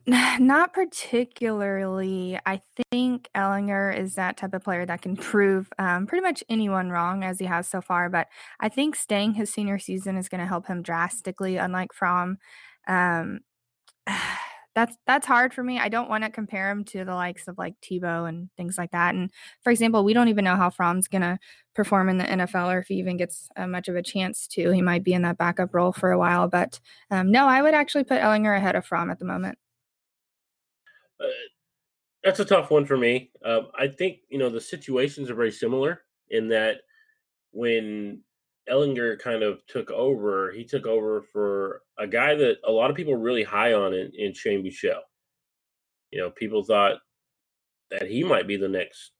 Not 0.06 0.72
particularly. 0.72 2.38
I 2.44 2.60
think 2.90 3.28
Ehlinger 3.34 3.96
is 3.96 4.14
that 4.14 4.36
type 4.36 4.54
of 4.54 4.64
player 4.64 4.86
that 4.86 5.02
can 5.02 5.16
prove 5.16 5.68
um, 5.78 6.06
pretty 6.06 6.22
much 6.22 6.44
anyone 6.48 6.90
wrong 6.90 7.24
as 7.24 7.38
he 7.38 7.46
has 7.46 7.68
so 7.68 7.80
far. 7.80 8.08
But 8.08 8.28
I 8.60 8.68
think 8.68 8.96
staying 8.96 9.34
his 9.34 9.52
senior 9.52 9.78
season 9.78 10.16
is 10.16 10.28
going 10.28 10.40
to 10.40 10.46
help 10.46 10.66
him 10.66 10.82
drastically, 10.82 11.56
unlike 11.56 11.92
Fromm. 11.92 12.38
Um, 12.86 13.40
that's 14.74 14.94
that's 15.06 15.26
hard 15.26 15.54
for 15.54 15.64
me. 15.64 15.78
I 15.78 15.88
don't 15.88 16.10
want 16.10 16.24
to 16.24 16.30
compare 16.30 16.70
him 16.70 16.84
to 16.84 17.04
the 17.04 17.14
likes 17.14 17.48
of 17.48 17.56
like 17.56 17.74
Tebow 17.80 18.28
and 18.28 18.50
things 18.58 18.76
like 18.76 18.90
that. 18.90 19.14
And 19.14 19.30
for 19.64 19.70
example, 19.70 20.04
we 20.04 20.12
don't 20.12 20.28
even 20.28 20.44
know 20.44 20.56
how 20.56 20.68
Fromm's 20.68 21.08
gonna 21.08 21.38
perform 21.74 22.10
in 22.10 22.18
the 22.18 22.24
NFL 22.24 22.74
or 22.74 22.80
if 22.80 22.88
he 22.88 22.96
even 22.96 23.16
gets 23.16 23.48
uh, 23.56 23.66
much 23.66 23.88
of 23.88 23.96
a 23.96 24.02
chance 24.02 24.46
to. 24.48 24.70
He 24.72 24.82
might 24.82 25.02
be 25.02 25.14
in 25.14 25.22
that 25.22 25.38
backup 25.38 25.72
role 25.74 25.92
for 25.92 26.12
a 26.12 26.18
while. 26.18 26.46
But 26.48 26.78
um, 27.10 27.30
no, 27.30 27.46
I 27.46 27.62
would 27.62 27.72
actually 27.72 28.04
put 28.04 28.20
Ehlinger 28.20 28.54
ahead 28.54 28.76
of 28.76 28.84
Fromm 28.84 29.10
at 29.10 29.18
the 29.18 29.24
moment. 29.24 29.56
Uh, 31.20 31.26
that's 32.24 32.40
a 32.40 32.44
tough 32.44 32.70
one 32.70 32.84
for 32.84 32.96
me. 32.96 33.30
Uh, 33.44 33.62
I 33.78 33.88
think 33.88 34.18
you 34.28 34.38
know 34.38 34.50
the 34.50 34.60
situations 34.60 35.30
are 35.30 35.34
very 35.34 35.52
similar 35.52 36.02
in 36.30 36.48
that 36.48 36.78
when 37.52 38.20
Ehlinger 38.68 39.18
kind 39.18 39.42
of 39.42 39.64
took 39.66 39.90
over, 39.90 40.50
he 40.50 40.64
took 40.64 40.86
over 40.86 41.22
for 41.32 41.82
a 41.98 42.06
guy 42.06 42.34
that 42.34 42.58
a 42.66 42.70
lot 42.70 42.90
of 42.90 42.96
people 42.96 43.12
were 43.12 43.18
really 43.18 43.44
high 43.44 43.72
on 43.72 43.94
in, 43.94 44.10
in 44.16 44.34
Shane 44.34 44.64
Buechele. 44.64 45.00
You 46.10 46.20
know, 46.20 46.30
people 46.30 46.64
thought 46.64 46.98
that 47.90 48.08
he 48.08 48.24
might 48.24 48.48
be 48.48 48.56
the 48.56 48.68
next 48.68 49.12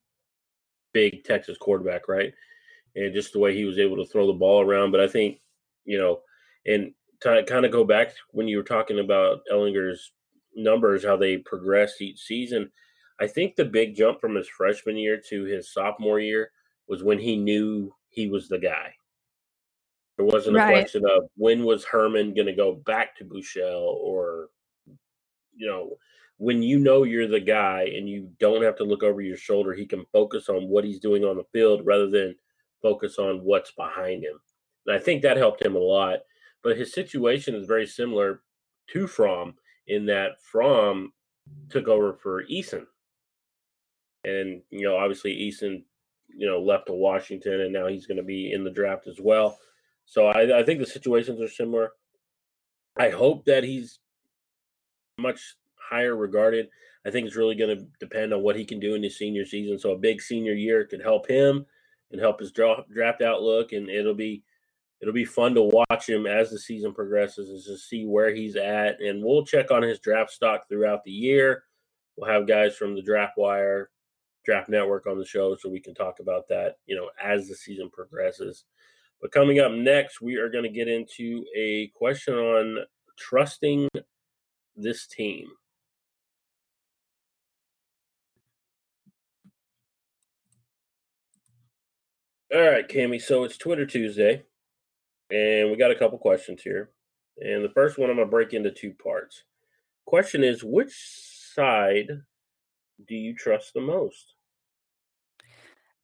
big 0.92 1.24
Texas 1.24 1.56
quarterback, 1.58 2.08
right? 2.08 2.32
And 2.96 3.14
just 3.14 3.32
the 3.32 3.38
way 3.38 3.54
he 3.54 3.64
was 3.64 3.78
able 3.78 3.96
to 3.96 4.10
throw 4.10 4.26
the 4.26 4.32
ball 4.32 4.62
around. 4.62 4.90
But 4.90 5.00
I 5.00 5.08
think, 5.08 5.40
you 5.84 5.98
know, 5.98 6.20
and 6.66 6.92
to 7.20 7.44
kind 7.44 7.64
of 7.64 7.72
go 7.72 7.84
back 7.84 8.14
when 8.30 8.48
you 8.48 8.56
were 8.56 8.62
talking 8.62 8.98
about 8.98 9.40
Ehlinger's 9.52 10.12
numbers, 10.56 11.04
how 11.04 11.16
they 11.16 11.36
progressed 11.38 12.00
each 12.00 12.20
season, 12.20 12.70
I 13.20 13.26
think 13.26 13.56
the 13.56 13.64
big 13.64 13.94
jump 13.94 14.20
from 14.20 14.34
his 14.34 14.48
freshman 14.48 14.96
year 14.96 15.20
to 15.28 15.44
his 15.44 15.72
sophomore 15.72 16.20
year 16.20 16.50
was 16.88 17.02
when 17.02 17.18
he 17.18 17.36
knew 17.36 17.94
he 18.08 18.28
was 18.28 18.48
the 18.48 18.58
guy 18.58 18.94
there 20.16 20.26
wasn't 20.26 20.56
a 20.56 20.66
question 20.66 21.04
of 21.04 21.28
when 21.36 21.64
was 21.64 21.84
Herman 21.84 22.34
going 22.34 22.46
to 22.46 22.54
go 22.54 22.74
back 22.74 23.16
to 23.16 23.24
Buechele 23.24 23.96
or, 24.00 24.48
you 25.54 25.66
know, 25.66 25.98
when 26.38 26.62
you 26.62 26.78
know 26.78 27.02
you're 27.02 27.28
the 27.28 27.40
guy 27.40 27.90
and 27.94 28.08
you 28.08 28.30
don't 28.40 28.62
have 28.62 28.76
to 28.76 28.84
look 28.84 29.02
over 29.02 29.20
your 29.20 29.36
shoulder, 29.36 29.72
he 29.72 29.86
can 29.86 30.04
focus 30.12 30.48
on 30.48 30.68
what 30.68 30.84
he's 30.84 31.00
doing 31.00 31.24
on 31.24 31.36
the 31.36 31.44
field 31.52 31.82
rather 31.84 32.08
than 32.08 32.34
focus 32.82 33.18
on 33.18 33.42
what's 33.42 33.72
behind 33.72 34.22
him. 34.22 34.38
And 34.86 34.96
I 34.96 34.98
think 34.98 35.22
that 35.22 35.36
helped 35.36 35.64
him 35.64 35.76
a 35.76 35.80
lot. 35.80 36.20
But 36.62 36.76
his 36.76 36.92
situation 36.92 37.54
is 37.54 37.66
very 37.66 37.86
similar 37.86 38.42
to 38.88 39.06
Fromm 39.06 39.54
in 39.88 40.06
that 40.06 40.42
Fromm 40.42 41.12
took 41.68 41.88
over 41.88 42.12
for 42.12 42.44
Eason. 42.44 42.86
And, 44.24 44.62
you 44.70 44.82
know, 44.82 44.96
obviously 44.96 45.34
Eason, 45.34 45.84
you 46.28 46.46
know, 46.46 46.60
left 46.60 46.86
to 46.86 46.92
Washington 46.92 47.60
and 47.60 47.72
now 47.72 47.86
he's 47.86 48.06
going 48.06 48.16
to 48.16 48.22
be 48.22 48.52
in 48.52 48.64
the 48.64 48.70
draft 48.70 49.06
as 49.06 49.20
well. 49.20 49.58
So 50.04 50.26
I, 50.26 50.60
I 50.60 50.62
think 50.62 50.80
the 50.80 50.86
situations 50.86 51.40
are 51.40 51.48
similar. 51.48 51.92
I 52.98 53.10
hope 53.10 53.44
that 53.44 53.64
he's 53.64 53.98
much 55.18 55.56
higher 55.76 56.16
regarded. 56.16 56.68
I 57.06 57.10
think 57.10 57.26
it's 57.26 57.36
really 57.36 57.54
going 57.54 57.76
to 57.76 57.86
depend 58.00 58.32
on 58.32 58.42
what 58.42 58.56
he 58.56 58.64
can 58.64 58.80
do 58.80 58.94
in 58.94 59.02
his 59.02 59.16
senior 59.16 59.44
season. 59.44 59.78
So 59.78 59.92
a 59.92 59.98
big 59.98 60.20
senior 60.20 60.54
year 60.54 60.84
could 60.84 61.02
help 61.02 61.28
him 61.28 61.64
and 62.10 62.20
help 62.20 62.40
his 62.40 62.52
draft 62.52 63.22
outlook, 63.22 63.72
and 63.72 63.88
it'll 63.88 64.14
be 64.14 64.42
it'll 65.00 65.14
be 65.14 65.24
fun 65.24 65.54
to 65.54 65.62
watch 65.62 66.08
him 66.08 66.26
as 66.26 66.50
the 66.50 66.58
season 66.58 66.92
progresses 66.92 67.50
and 67.50 67.62
to 67.62 67.78
see 67.78 68.06
where 68.06 68.34
he's 68.34 68.56
at. 68.56 69.00
And 69.00 69.22
we'll 69.22 69.44
check 69.44 69.70
on 69.70 69.82
his 69.82 70.00
draft 70.00 70.30
stock 70.30 70.68
throughout 70.68 71.04
the 71.04 71.10
year. 71.10 71.64
We'll 72.16 72.30
have 72.30 72.48
guys 72.48 72.76
from 72.76 72.94
the 72.94 73.02
Draft 73.02 73.34
Wire, 73.36 73.90
Draft 74.44 74.68
Network 74.68 75.06
on 75.06 75.18
the 75.18 75.26
show, 75.26 75.54
so 75.56 75.68
we 75.68 75.80
can 75.80 75.94
talk 75.94 76.20
about 76.20 76.48
that. 76.48 76.76
You 76.86 76.96
know, 76.96 77.10
as 77.22 77.48
the 77.48 77.54
season 77.54 77.90
progresses. 77.90 78.64
But 79.20 79.32
coming 79.32 79.60
up 79.60 79.72
next, 79.72 80.20
we 80.20 80.36
are 80.36 80.50
going 80.50 80.64
to 80.64 80.70
get 80.70 80.88
into 80.88 81.44
a 81.54 81.88
question 81.94 82.34
on 82.34 82.84
trusting 83.18 83.88
this 84.76 85.06
team. 85.06 85.48
All 92.54 92.60
right, 92.60 92.88
Cami. 92.88 93.20
So 93.20 93.44
it's 93.44 93.56
Twitter 93.56 93.84
Tuesday, 93.84 94.44
and 95.30 95.70
we 95.70 95.76
got 95.76 95.90
a 95.90 95.96
couple 95.96 96.18
questions 96.18 96.62
here. 96.62 96.90
And 97.38 97.64
the 97.64 97.72
first 97.74 97.98
one 97.98 98.08
I'm 98.08 98.16
going 98.16 98.26
to 98.26 98.30
break 98.30 98.52
into 98.52 98.70
two 98.70 98.92
parts. 98.92 99.42
Question 100.06 100.44
is, 100.44 100.62
which 100.64 100.94
side 101.54 102.08
do 103.06 103.14
you 103.14 103.34
trust 103.34 103.74
the 103.74 103.80
most? 103.80 104.35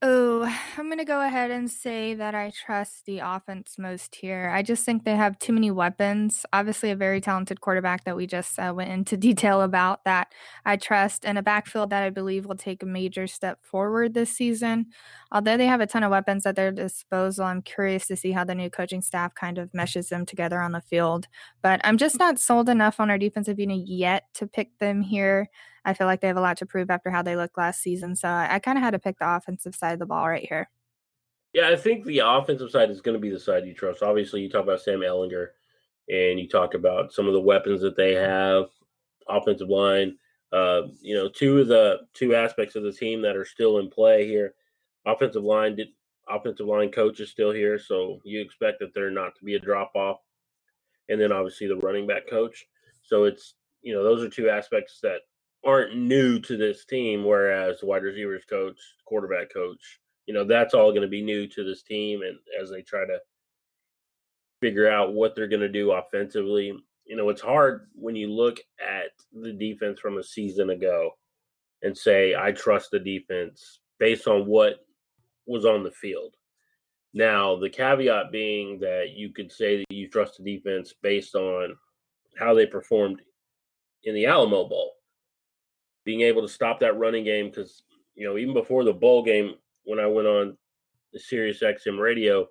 Oh, 0.04 0.42
I'm 0.76 0.86
going 0.86 0.98
to 0.98 1.04
go 1.04 1.20
ahead 1.24 1.52
and 1.52 1.70
say 1.70 2.14
that 2.14 2.34
I 2.34 2.50
trust 2.50 3.06
the 3.06 3.20
offense 3.20 3.76
most 3.78 4.16
here. 4.16 4.50
I 4.52 4.60
just 4.62 4.84
think 4.84 5.04
they 5.04 5.14
have 5.14 5.38
too 5.38 5.52
many 5.52 5.70
weapons. 5.70 6.44
Obviously, 6.52 6.90
a 6.90 6.96
very 6.96 7.20
talented 7.20 7.60
quarterback 7.60 8.02
that 8.04 8.16
we 8.16 8.26
just 8.26 8.58
uh, 8.58 8.72
went 8.74 8.90
into 8.90 9.16
detail 9.28 9.60
about 9.62 10.02
that 10.04 10.32
I 10.64 10.76
trust, 10.76 11.24
and 11.24 11.38
a 11.38 11.42
backfield 11.42 11.90
that 11.90 12.02
I 12.02 12.10
believe 12.10 12.46
will 12.46 12.56
take 12.56 12.82
a 12.82 12.86
major 12.86 13.28
step 13.28 13.64
forward 13.64 14.14
this 14.14 14.32
season. 14.32 14.86
Although 15.30 15.56
they 15.56 15.66
have 15.66 15.80
a 15.80 15.86
ton 15.86 16.02
of 16.02 16.10
weapons 16.10 16.46
at 16.46 16.56
their 16.56 16.72
disposal, 16.72 17.44
I'm 17.44 17.62
curious 17.62 18.08
to 18.08 18.16
see 18.16 18.32
how 18.32 18.42
the 18.42 18.56
new 18.56 18.70
coaching 18.70 19.02
staff 19.02 19.36
kind 19.36 19.56
of 19.56 19.72
meshes 19.72 20.08
them 20.08 20.26
together 20.26 20.60
on 20.60 20.72
the 20.72 20.80
field. 20.80 21.28
But 21.62 21.80
I'm 21.84 21.96
just 21.96 22.18
not 22.18 22.40
sold 22.40 22.68
enough 22.68 22.98
on 22.98 23.08
our 23.08 23.18
defensive 23.18 23.60
unit 23.60 23.86
yet 23.86 24.24
to 24.34 24.48
pick 24.48 24.76
them 24.80 25.02
here. 25.02 25.48
I 25.84 25.94
feel 25.94 26.06
like 26.06 26.20
they 26.20 26.28
have 26.28 26.36
a 26.36 26.42
lot 26.42 26.56
to 26.58 26.66
prove 26.66 26.90
after 26.90 27.10
how 27.10 27.22
they 27.22 27.36
looked 27.36 27.58
last 27.58 27.82
season. 27.82 28.14
So 28.16 28.28
I, 28.28 28.54
I 28.54 28.58
kind 28.58 28.78
of 28.78 28.84
had 28.84 28.92
to 28.92 28.98
pick 28.98 29.18
the 29.18 29.34
offensive 29.34 29.74
side 29.74 29.92
of 29.92 29.98
the 29.98 30.06
ball 30.06 30.28
right 30.28 30.46
here. 30.46 30.70
Yeah, 31.52 31.68
I 31.68 31.76
think 31.76 32.04
the 32.04 32.20
offensive 32.20 32.70
side 32.70 32.90
is 32.90 33.02
going 33.02 33.16
to 33.16 33.20
be 33.20 33.30
the 33.30 33.38
side 33.38 33.66
you 33.66 33.74
trust. 33.74 34.02
Obviously, 34.02 34.40
you 34.40 34.48
talk 34.48 34.62
about 34.62 34.80
Sam 34.80 35.00
Ehlinger 35.00 35.48
and 36.08 36.38
you 36.38 36.48
talk 36.48 36.74
about 36.74 37.12
some 37.12 37.26
of 37.26 37.34
the 37.34 37.40
weapons 37.40 37.82
that 37.82 37.96
they 37.96 38.14
have, 38.14 38.66
offensive 39.28 39.68
line. 39.68 40.16
Uh, 40.52 40.82
you 41.00 41.14
know, 41.14 41.28
two 41.28 41.60
of 41.60 41.68
the 41.68 42.00
two 42.14 42.34
aspects 42.34 42.74
of 42.74 42.82
the 42.82 42.92
team 42.92 43.22
that 43.22 43.36
are 43.36 43.44
still 43.44 43.78
in 43.78 43.90
play 43.90 44.26
here. 44.26 44.54
Offensive 45.06 45.44
line 45.44 45.76
did 45.76 45.88
offensive 46.28 46.66
line 46.66 46.90
coach 46.90 47.20
is 47.20 47.30
still 47.30 47.52
here, 47.52 47.78
so 47.78 48.20
you 48.24 48.40
expect 48.40 48.78
that 48.80 48.94
there 48.94 49.10
not 49.10 49.34
to 49.36 49.44
be 49.44 49.54
a 49.54 49.58
drop 49.58 49.92
off. 49.94 50.20
And 51.08 51.20
then 51.20 51.32
obviously 51.32 51.66
the 51.66 51.76
running 51.76 52.06
back 52.06 52.28
coach. 52.28 52.66
So 53.02 53.24
it's 53.24 53.54
you 53.82 53.92
know, 53.92 54.02
those 54.02 54.22
are 54.22 54.28
two 54.28 54.48
aspects 54.48 55.00
that 55.02 55.22
aren't 55.64 55.96
new 55.96 56.38
to 56.40 56.56
this 56.56 56.84
team, 56.84 57.24
whereas 57.24 57.80
the 57.80 57.86
wide 57.86 58.02
receivers 58.02 58.44
coach, 58.44 58.78
quarterback 59.04 59.52
coach, 59.52 60.00
you 60.26 60.34
know, 60.34 60.44
that's 60.44 60.74
all 60.74 60.90
going 60.90 61.02
to 61.02 61.08
be 61.08 61.22
new 61.22 61.46
to 61.48 61.64
this 61.64 61.82
team. 61.82 62.22
And 62.22 62.38
as 62.60 62.70
they 62.70 62.82
try 62.82 63.04
to 63.06 63.18
figure 64.60 64.90
out 64.90 65.14
what 65.14 65.34
they're 65.34 65.48
going 65.48 65.60
to 65.60 65.68
do 65.68 65.92
offensively, 65.92 66.72
you 67.04 67.16
know, 67.16 67.28
it's 67.28 67.40
hard 67.40 67.88
when 67.94 68.16
you 68.16 68.30
look 68.30 68.60
at 68.80 69.10
the 69.32 69.52
defense 69.52 70.00
from 70.00 70.18
a 70.18 70.22
season 70.22 70.70
ago 70.70 71.10
and 71.82 71.96
say, 71.96 72.34
I 72.34 72.52
trust 72.52 72.90
the 72.90 73.00
defense 73.00 73.80
based 73.98 74.26
on 74.26 74.46
what 74.46 74.84
was 75.46 75.64
on 75.64 75.82
the 75.82 75.90
field. 75.90 76.34
Now, 77.14 77.56
the 77.56 77.68
caveat 77.68 78.32
being 78.32 78.78
that 78.80 79.10
you 79.14 79.30
could 79.30 79.52
say 79.52 79.78
that 79.78 79.94
you 79.94 80.08
trust 80.08 80.38
the 80.38 80.56
defense 80.56 80.94
based 81.02 81.34
on 81.34 81.76
how 82.38 82.54
they 82.54 82.66
performed 82.66 83.20
in 84.04 84.14
the 84.14 84.26
Alamo 84.26 84.66
Bowl 84.68 84.92
being 86.04 86.22
able 86.22 86.42
to 86.42 86.48
stop 86.48 86.80
that 86.80 86.98
running 86.98 87.24
game 87.24 87.48
because 87.48 87.82
you 88.14 88.26
know 88.26 88.36
even 88.38 88.54
before 88.54 88.84
the 88.84 88.92
bowl 88.92 89.22
game 89.22 89.54
when 89.84 89.98
I 89.98 90.06
went 90.06 90.28
on 90.28 90.56
the 91.12 91.18
Sirius 91.18 91.62
XM 91.62 91.98
radio 91.98 92.46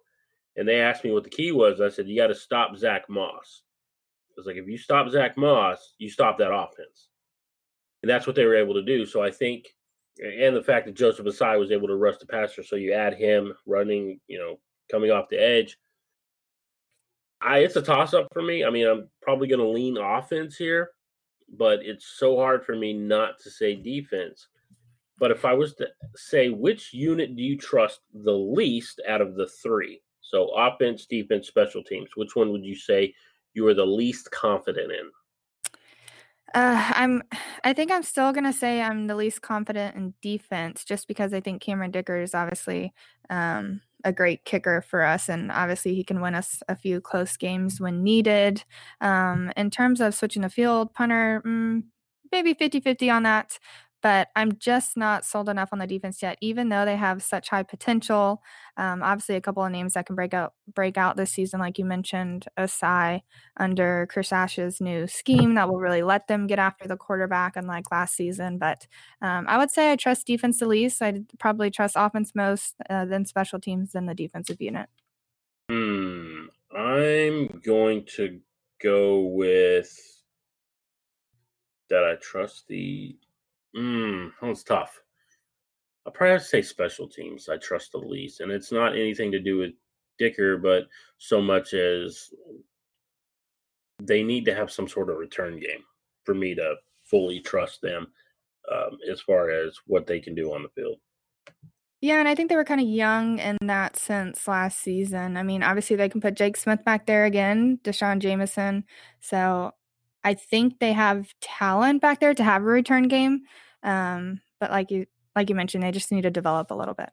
and 0.56 0.68
they 0.68 0.82
asked 0.82 1.04
me 1.04 1.12
what 1.12 1.24
the 1.24 1.30
key 1.30 1.52
was, 1.52 1.80
I 1.80 1.90
said 1.90 2.08
you 2.08 2.18
got 2.18 2.28
to 2.28 2.36
stop 2.36 2.76
Zach 2.76 3.10
Moss. 3.10 3.64
I 4.30 4.34
was 4.38 4.46
like, 4.46 4.58
if 4.58 4.68
you 4.68 4.78
stop 4.78 5.10
Zach 5.10 5.38
Moss, 5.38 5.94
you 5.98 6.10
stop 6.10 6.38
that 6.38 6.54
offense, 6.54 7.10
and 8.02 8.10
that's 8.10 8.28
what 8.28 8.36
they 8.36 8.46
were 8.46 8.56
able 8.56 8.74
to 8.74 8.84
do. 8.84 9.06
So 9.06 9.22
I 9.22 9.32
think 9.32 9.68
and 10.20 10.56
the 10.56 10.64
fact 10.64 10.86
that 10.86 10.96
Joseph 10.96 11.26
Ossai 11.26 11.58
was 11.58 11.72
able 11.72 11.88
to 11.88 11.96
rush 11.96 12.18
the 12.18 12.26
passer, 12.26 12.64
so 12.64 12.76
you 12.76 12.94
add 12.94 13.14
him 13.14 13.54
running, 13.66 14.20
you 14.28 14.38
know, 14.38 14.60
coming 14.92 15.12
off 15.12 15.30
the 15.30 15.42
edge. 15.42 15.78
I 17.42 17.60
it's 17.60 17.76
a 17.76 17.82
toss 17.82 18.14
up 18.14 18.28
for 18.34 18.42
me. 18.42 18.64
I 18.64 18.70
mean, 18.70 18.88
I'm 18.88 19.10
probably 19.22 19.48
going 19.48 19.60
to 19.60 19.68
lean 19.68 19.98
offense 19.98 20.58
here, 20.58 20.92
but 21.58 21.80
it's 21.84 22.06
so 22.06 22.38
hard 22.38 22.66
for 22.66 22.76
me 22.76 22.94
not 22.94 23.40
to 23.40 23.50
say 23.50 23.76
defense. 23.76 24.48
But 25.20 25.32
if 25.32 25.46
I 25.46 25.54
was 25.54 25.76
to 25.76 25.88
say 26.16 26.50
which 26.50 26.94
unit 26.94 27.36
do 27.36 27.44
you 27.44 27.58
trust 27.58 28.00
the 28.14 28.32
least 28.32 29.02
out 29.08 29.22
of 29.22 29.36
the 29.36 29.48
three? 29.48 30.02
So 30.22 30.48
offense, 30.56 31.06
defense, 31.06 31.48
special 31.48 31.84
teams. 31.84 32.10
Which 32.16 32.36
one 32.36 32.52
would 32.52 32.64
you 32.64 32.76
say 32.76 33.14
you 33.54 33.68
are 33.68 33.74
the 33.74 33.86
least 33.86 34.32
confident 34.32 34.92
in? 34.92 35.12
Uh, 36.54 36.92
I'm. 36.96 37.24
I 37.64 37.74
think 37.74 37.92
I'm 37.92 38.04
still 38.04 38.34
gonna 38.34 38.52
say 38.52 38.82
I'm 38.82 39.08
the 39.08 39.16
least 39.16 39.42
confident 39.42 39.96
in 39.96 40.14
defense, 40.22 40.84
just 40.84 41.08
because 41.08 41.34
I 41.34 41.40
think 41.40 41.62
Cameron 41.62 41.92
Dicker 41.92 42.20
is 42.20 42.36
obviously 42.36 42.94
um, 43.30 43.82
a 44.04 44.14
great 44.14 44.46
kicker 44.46 44.82
for 44.82 45.04
us, 45.04 45.30
and 45.30 45.52
obviously 45.52 45.96
he 45.96 46.04
can 46.04 46.22
win 46.22 46.36
us 46.36 46.62
a 46.68 46.76
few 46.76 47.02
close 47.02 47.38
games 47.38 47.80
when 47.80 48.04
needed. 48.04 48.64
Um, 49.02 49.52
in 49.58 49.70
terms 49.70 50.02
of 50.02 50.16
switching 50.16 50.42
the 50.42 50.50
field, 50.50 50.94
punter, 50.94 51.42
mm, 51.46 51.84
maybe 52.32 52.54
50-50 52.54 53.10
on 53.10 53.24
that 53.24 53.60
but 54.02 54.30
I'm 54.36 54.58
just 54.58 54.98
not 54.98 55.26
sold 55.26 55.50
enough 55.50 55.70
on 55.72 55.80
the 55.80 55.88
defense 55.88 56.22
yet, 56.22 56.38
even 56.42 56.70
though 56.70 56.86
they 56.86 56.96
have 56.96 57.22
such 57.22 57.50
high 57.50 57.64
potential. 57.64 58.42
Um, 58.78 59.04
obviously, 59.04 59.36
a 59.36 59.42
couple 59.42 59.64
of 59.64 59.72
names 59.72 59.94
that 59.94 60.06
can 60.06 60.16
break 60.16 60.34
out 60.34 60.54
break 60.74 60.98
out 60.98 61.18
this 61.18 61.32
season, 61.32 61.60
like 61.60 61.78
you 61.78 61.86
mentioned, 61.86 62.48
Ossai 62.58 63.22
under 63.58 64.08
Chris 64.10 64.32
Ash's 64.32 64.82
new 64.82 65.08
scheme 65.08 65.56
that 65.56 65.70
will 65.70 65.80
really 65.80 66.04
let 66.04 66.28
them 66.28 66.48
get 66.48 66.60
after 66.60 66.88
the 66.88 66.98
quarterback, 66.98 67.56
unlike 67.56 67.92
last 67.92 68.16
season. 68.16 68.58
But 68.58 68.88
um, 69.22 69.46
I 69.48 69.58
would 69.58 69.72
say 69.72 69.92
I 69.92 69.96
trust 69.96 70.28
defense 70.28 70.60
the 70.60 70.68
least. 70.68 71.02
I'd 71.02 71.26
probably 71.40 71.70
trust 71.70 71.96
offense 71.98 72.34
most, 72.34 72.76
uh, 72.90 73.06
then 73.06 73.26
special 73.26 73.60
teams, 73.60 73.92
then 73.92 74.06
the 74.06 74.16
defensive 74.16 74.62
unit. 74.62 74.90
Hmm. 75.70 76.46
I'm 76.76 77.60
going 77.66 78.06
to 78.16 78.40
go 78.82 79.20
with 79.20 79.94
that 81.90 82.06
I 82.06 82.16
trust 82.22 82.68
the 82.70 83.18
Mm, 83.76 84.32
that 84.42 84.48
was 84.48 84.64
tough. 84.64 85.02
I'll 86.06 86.12
probably 86.12 86.34
have 86.34 86.42
to 86.42 86.48
say 86.48 86.62
special 86.62 87.08
teams. 87.08 87.48
I 87.48 87.58
trust 87.58 87.92
the 87.92 88.00
least, 88.00 88.40
and 88.40 88.52
it's 88.52 88.72
not 88.72 88.96
anything 88.96 89.32
to 89.32 89.40
do 89.40 89.58
with 89.58 89.72
Dicker, 90.18 90.58
but 90.58 90.84
so 91.18 91.42
much 91.42 91.74
as 91.74 92.30
they 94.02 94.24
need 94.24 94.46
to 94.46 94.56
have 94.56 94.72
some 94.72 94.88
sort 94.88 95.10
of 95.10 95.18
return 95.18 95.60
game 95.60 95.84
for 96.24 96.34
me 96.34 96.56
to 96.56 96.76
fully 97.04 97.40
trust 97.40 97.82
them 97.82 98.08
um, 98.72 98.98
as 99.10 99.22
far 99.22 99.50
as 99.52 99.78
what 99.86 100.08
they 100.08 100.20
can 100.20 100.34
do 100.34 100.54
on 100.54 100.64
the 100.64 100.70
field. 100.70 100.98
Yeah, 102.02 102.18
and 102.18 102.28
I 102.28 102.34
think 102.34 102.50
they 102.50 102.56
were 102.56 102.66
kind 102.66 102.82
of 102.82 102.88
young 102.88 103.38
in 103.38 103.58
that 103.62 103.96
sense 103.96 104.48
last 104.48 104.80
season. 104.80 105.38
I 105.38 105.44
mean, 105.44 105.62
obviously 105.62 105.96
they 105.96 106.10
can 106.10 106.20
put 106.20 106.34
Jake 106.34 106.58
Smith 106.58 106.84
back 106.84 107.06
there 107.06 107.26
again, 107.26 107.80
D'Shawn 107.84 108.20
Jamison. 108.20 108.86
So 109.20 109.74
I 110.24 110.34
think 110.34 110.80
they 110.80 110.94
have 110.94 111.34
talent 111.42 112.02
back 112.02 112.20
there 112.20 112.34
to 112.34 112.44
have 112.44 112.62
a 112.62 112.66
return 112.66 113.08
game. 113.08 113.42
Um, 113.84 114.42
but 114.60 114.72
like 114.72 114.92
you 114.92 115.08
like 115.36 115.50
you 115.50 115.56
mentioned, 115.56 115.84
they 115.84 115.92
just 115.92 116.12
need 116.12 116.22
to 116.22 116.30
develop 116.30 116.72
a 116.72 116.76
little 116.76 116.94
bit. 116.94 117.10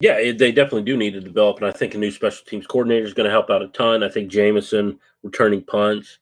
Yeah, 0.00 0.16
it, 0.16 0.38
they 0.38 0.50
definitely 0.50 0.84
do 0.84 0.96
need 0.96 1.12
to 1.12 1.20
develop, 1.20 1.58
and 1.58 1.66
I 1.66 1.72
think 1.72 1.94
a 1.94 1.98
new 1.98 2.10
special 2.10 2.44
teams 2.46 2.66
coordinator 2.66 3.04
is 3.04 3.12
going 3.12 3.26
to 3.26 3.30
help 3.30 3.50
out 3.50 3.62
a 3.62 3.68
ton. 3.68 4.02
I 4.02 4.08
think 4.08 4.30
Jamison 4.30 4.98
returning 5.22 5.62
punts. 5.62 6.18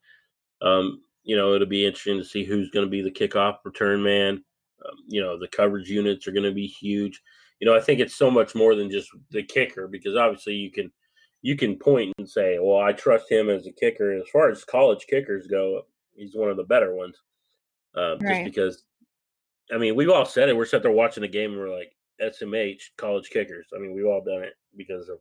Um, 0.60 1.02
you 1.22 1.36
know, 1.36 1.54
it'll 1.54 1.68
be 1.68 1.86
interesting 1.86 2.18
to 2.18 2.24
see 2.24 2.42
who's 2.42 2.70
going 2.70 2.84
to 2.84 2.90
be 2.90 3.02
the 3.02 3.10
kickoff 3.10 3.58
return 3.64 4.02
man. 4.02 4.42
Um, 4.84 4.96
you 5.06 5.20
know, 5.20 5.38
the 5.38 5.46
coverage 5.48 5.88
units 5.88 6.26
are 6.26 6.32
going 6.32 6.44
to 6.44 6.52
be 6.52 6.66
huge. 6.66 7.22
You 7.60 7.66
know, 7.66 7.76
I 7.76 7.80
think 7.80 8.00
it's 8.00 8.14
so 8.14 8.30
much 8.30 8.54
more 8.54 8.74
than 8.74 8.90
just 8.90 9.10
the 9.30 9.42
kicker 9.42 9.86
because 9.86 10.16
obviously 10.16 10.54
you 10.54 10.70
can 10.72 10.90
you 11.42 11.56
can 11.56 11.76
point 11.76 12.12
and 12.18 12.28
say, 12.28 12.58
"Well, 12.60 12.78
I 12.78 12.92
trust 12.92 13.30
him 13.30 13.48
as 13.48 13.66
a 13.66 13.72
kicker." 13.72 14.12
As 14.12 14.28
far 14.28 14.50
as 14.50 14.64
college 14.64 15.06
kickers 15.06 15.46
go, 15.46 15.82
he's 16.14 16.34
one 16.34 16.50
of 16.50 16.56
the 16.56 16.64
better 16.64 16.94
ones. 16.94 17.16
Uh, 17.96 18.16
right. 18.18 18.44
Just 18.44 18.44
because, 18.44 18.84
I 19.72 19.78
mean, 19.78 19.94
we've 19.96 20.10
all 20.10 20.24
said 20.24 20.48
it. 20.48 20.56
We're 20.56 20.66
sitting 20.66 20.82
there 20.82 20.92
watching 20.92 21.22
the 21.22 21.28
game, 21.28 21.52
and 21.52 21.60
we're 21.60 21.76
like, 21.76 21.94
"SMH 22.20 22.90
college 22.96 23.30
kickers." 23.30 23.66
I 23.74 23.78
mean, 23.78 23.94
we've 23.94 24.06
all 24.06 24.22
done 24.24 24.42
it 24.42 24.54
because 24.76 25.08
of 25.08 25.18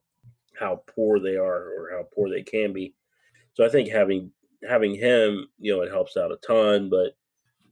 how 0.60 0.84
poor 0.88 1.20
they 1.20 1.36
are 1.36 1.70
or 1.70 1.90
how 1.92 2.08
poor 2.16 2.30
they 2.30 2.42
can 2.42 2.74
be. 2.74 2.96
So 3.54 3.66
I 3.66 3.70
think 3.70 3.90
having 3.90 4.32
having 4.68 4.96
him, 4.96 5.48
you 5.60 5.76
know, 5.76 5.82
it 5.82 5.92
helps 5.92 6.18
out 6.18 6.32
a 6.32 6.38
ton. 6.38 6.90
But 6.90 7.16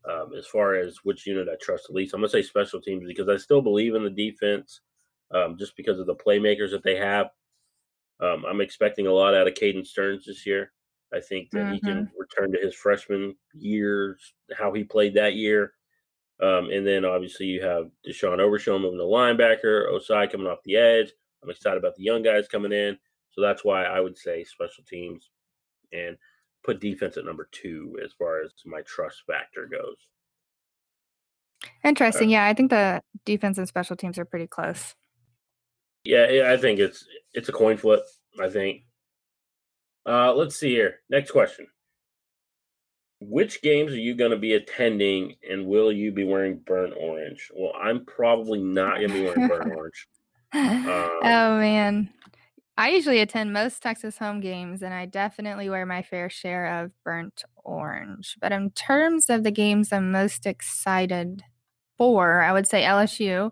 um, 0.10 0.34
as 0.38 0.45
far 0.45 0.75
as 0.75 0.97
which 1.03 1.25
unit 1.25 1.47
I 1.51 1.55
trust 1.62 1.88
the 1.88 1.93
least, 1.93 2.13
I'm 2.13 2.21
gonna 2.21 2.29
say 2.29 2.41
special 2.41 2.81
teams 2.81 3.05
because 3.08 3.29
I 3.29 3.38
still 3.38 3.62
believe 3.62 3.95
in 3.95 4.03
the 4.03 4.10
defense, 4.10 4.81
um, 5.31 5.58
just 5.58 5.75
because 5.75 5.99
of 5.99 6.05
the 6.05 6.15
playmakers 6.15 6.71
that 6.71 6.84
they 6.84 6.95
have. 6.95 7.27
Um, 8.21 8.45
I'm 8.45 8.62
expecting 8.62 9.08
a 9.08 9.12
lot 9.12 9.34
out 9.36 9.47
of 9.47 9.54
Caden 9.54 9.86
Sterns 9.86 10.25
this 10.25 10.45
year. 10.45 10.71
I 11.13 11.19
think 11.19 11.49
that 11.51 11.60
mm-hmm. 11.60 11.73
he 11.73 11.80
can 11.80 12.06
mm-hmm. 12.06 12.19
return 12.19 12.51
to 12.51 12.60
his 12.60 12.75
freshman 12.75 13.36
years, 13.54 14.34
how 14.58 14.73
he 14.73 14.84
played 14.84 15.13
that 15.15 15.36
year. 15.36 15.73
Um, 16.41 16.69
and 16.69 16.86
then 16.86 17.06
obviously 17.06 17.45
you 17.45 17.62
have 17.62 17.89
Deshaun 18.06 18.39
Overshown 18.39 18.82
moving 18.82 18.99
to 18.99 19.06
linebacker, 19.06 19.89
Ossai 19.89 20.30
coming 20.30 20.47
off 20.47 20.63
the 20.65 20.75
edge. 20.75 21.12
I'm 21.41 21.49
excited 21.49 21.78
about 21.78 21.95
the 21.95 22.04
young 22.04 22.23
guys 22.23 22.47
coming 22.47 22.73
in. 22.73 22.97
So 23.32 23.41
that's 23.41 23.63
why 23.63 23.84
I 23.84 23.99
would 23.99 24.17
say 24.17 24.43
special 24.43 24.84
teams 24.88 25.30
and 25.93 26.17
put 26.63 26.82
defense 26.82 27.17
at 27.17 27.25
number 27.25 27.47
two 27.51 27.97
as 28.04 28.12
far 28.13 28.41
as 28.41 28.51
my 28.65 28.82
trust 28.82 29.23
factor 29.28 29.67
goes. 29.67 29.97
Interesting. 31.84 32.30
Uh, 32.30 32.32
yeah, 32.32 32.45
I 32.45 32.54
think 32.54 32.71
the 32.71 33.01
defense 33.25 33.58
and 33.58 33.67
special 33.67 33.95
teams 33.95 34.17
are 34.17 34.25
pretty 34.25 34.47
close. 34.47 34.95
Yeah, 36.06 36.52
I 36.52 36.58
think 36.58 36.80
it's 36.80 37.06
it's 37.34 37.50
a 37.50 37.54
coin 37.54 37.78
flip. 37.78 38.02
I 38.41 38.50
think. 38.50 38.84
Uh, 40.06 40.34
let's 40.34 40.56
see 40.56 40.70
here. 40.70 41.00
Next 41.10 41.32
question. 41.32 41.68
Which 43.20 43.62
games 43.62 43.91
are 43.91 44.00
you 44.00 44.13
going 44.13 44.32
to 44.32 44.38
be 44.38 44.54
attending, 44.54 45.36
and 45.50 45.65
will 45.65 45.91
you 45.91 46.12
be 46.12 46.24
wearing 46.24 46.60
burnt 46.65 46.94
orange? 47.00 47.50
Well, 47.56 47.74
I'm 47.82 48.06
probably 48.06 48.60
not 48.60 48.98
going 48.98 49.10
to 49.10 49.13
be 49.13 49.24
wearing 49.24 49.48
burnt 49.48 49.74
orange. 49.76 50.08
Um, 50.54 51.20
oh 51.24 51.58
man, 51.60 52.10
I 52.78 52.89
usually 52.89 53.20
attend 53.20 53.54
most 53.54 53.82
Texas 53.82 54.18
home 54.18 54.41
games, 54.41 54.82
and 54.84 54.94
I 54.94 55.06
definitely 55.06 55.70
wear 55.70 55.86
my 55.86 56.02
fair 56.02 56.30
share 56.30 56.84
of 56.84 56.91
burnt 57.04 57.44
orange. 57.63 58.38
But 58.39 58.52
in 58.52 58.70
terms 58.72 59.30
of 59.30 59.44
the 59.44 59.52
games 59.52 59.91
I'm 59.91 60.12
most 60.12 60.46
excited 60.46 61.41
for, 61.98 62.41
I 62.41 62.52
would 62.52 62.68
say 62.68 62.84
LSU. 62.84 63.52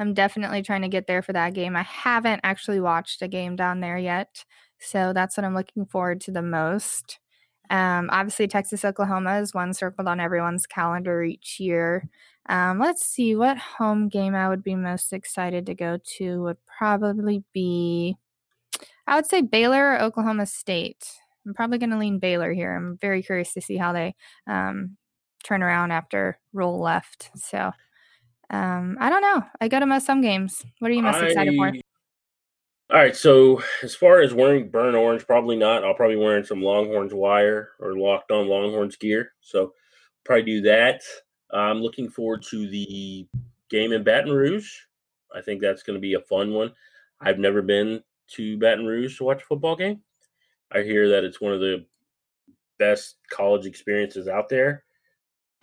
I'm 0.00 0.14
definitely 0.14 0.62
trying 0.62 0.82
to 0.82 0.88
get 0.88 1.06
there 1.06 1.20
for 1.20 1.34
that 1.34 1.52
game. 1.52 1.76
I 1.76 1.82
haven't 1.82 2.40
actually 2.42 2.80
watched 2.80 3.20
a 3.20 3.28
game 3.28 3.54
down 3.54 3.80
there 3.80 3.98
yet. 3.98 4.44
So 4.78 5.12
that's 5.12 5.36
what 5.36 5.44
I'm 5.44 5.54
looking 5.54 5.84
forward 5.84 6.22
to 6.22 6.30
the 6.30 6.42
most. 6.42 7.18
Um, 7.68 8.08
obviously, 8.10 8.48
Texas 8.48 8.84
Oklahoma 8.84 9.38
is 9.40 9.54
one 9.54 9.74
circled 9.74 10.08
on 10.08 10.18
everyone's 10.18 10.66
calendar 10.66 11.22
each 11.22 11.60
year. 11.60 12.08
Um, 12.48 12.78
let's 12.78 13.04
see 13.04 13.36
what 13.36 13.58
home 13.58 14.08
game 14.08 14.34
I 14.34 14.48
would 14.48 14.64
be 14.64 14.74
most 14.74 15.12
excited 15.12 15.66
to 15.66 15.74
go 15.74 15.98
to 16.16 16.42
would 16.42 16.56
probably 16.66 17.44
be, 17.52 18.16
I 19.06 19.16
would 19.16 19.26
say 19.26 19.42
Baylor 19.42 19.92
or 19.92 20.00
Oklahoma 20.00 20.46
State. 20.46 21.06
I'm 21.46 21.52
probably 21.54 21.78
going 21.78 21.90
to 21.90 21.98
lean 21.98 22.18
Baylor 22.18 22.52
here. 22.52 22.74
I'm 22.74 22.98
very 23.00 23.22
curious 23.22 23.52
to 23.52 23.60
see 23.60 23.76
how 23.76 23.92
they 23.92 24.14
um, 24.46 24.96
turn 25.44 25.62
around 25.62 25.90
after 25.90 26.38
Rhule 26.54 26.80
left. 26.80 27.30
So 27.36 27.70
um, 28.50 28.96
I 29.00 29.08
don't 29.08 29.22
know. 29.22 29.42
I 29.60 29.68
got 29.68 29.80
to 29.80 29.86
most 29.86 30.06
some 30.06 30.20
games. 30.20 30.64
What 30.80 30.90
are 30.90 30.94
you 30.94 31.02
most 31.02 31.16
I, 31.16 31.26
excited 31.26 31.54
for? 31.56 31.72
All 32.90 32.98
right. 32.98 33.14
So 33.14 33.62
as 33.82 33.94
far 33.94 34.20
as 34.20 34.34
wearing 34.34 34.68
burnt 34.68 34.96
orange, 34.96 35.24
probably 35.26 35.56
not. 35.56 35.84
I'll 35.84 35.94
probably 35.94 36.16
wearing 36.16 36.44
some 36.44 36.60
Longhorns 36.60 37.14
wire 37.14 37.70
or 37.78 37.96
locked 37.96 38.32
on 38.32 38.48
Longhorns 38.48 38.96
gear. 38.96 39.32
So 39.40 39.72
probably 40.24 40.44
do 40.44 40.60
that. 40.62 41.02
I'm 41.52 41.80
looking 41.80 42.10
forward 42.10 42.42
to 42.50 42.68
the 42.68 43.26
game 43.70 43.92
in 43.92 44.02
Baton 44.02 44.32
Rouge. 44.32 44.68
I 45.34 45.40
think 45.40 45.60
that's 45.60 45.84
going 45.84 45.94
to 45.94 46.00
be 46.00 46.14
a 46.14 46.20
fun 46.20 46.52
one. 46.52 46.72
I've 47.20 47.38
never 47.38 47.62
been 47.62 48.02
to 48.32 48.58
Baton 48.58 48.86
Rouge 48.86 49.16
to 49.18 49.24
watch 49.24 49.42
a 49.42 49.46
football 49.46 49.76
game. 49.76 50.00
I 50.72 50.82
hear 50.82 51.08
that 51.08 51.24
it's 51.24 51.40
one 51.40 51.52
of 51.52 51.60
the 51.60 51.84
best 52.78 53.16
college 53.30 53.66
experiences 53.66 54.26
out 54.26 54.48
there. 54.48 54.84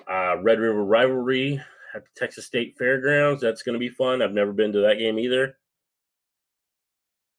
Uh, 0.09 0.37
Red 0.41 0.59
River 0.59 0.85
Rivalry 0.85 1.61
at 1.93 2.03
the 2.03 2.09
Texas 2.15 2.45
State 2.45 2.75
Fairgrounds. 2.77 3.41
That's 3.41 3.63
going 3.63 3.73
to 3.73 3.79
be 3.79 3.89
fun. 3.89 4.21
I've 4.21 4.33
never 4.33 4.53
been 4.53 4.71
to 4.73 4.81
that 4.81 4.97
game 4.97 5.19
either. 5.19 5.57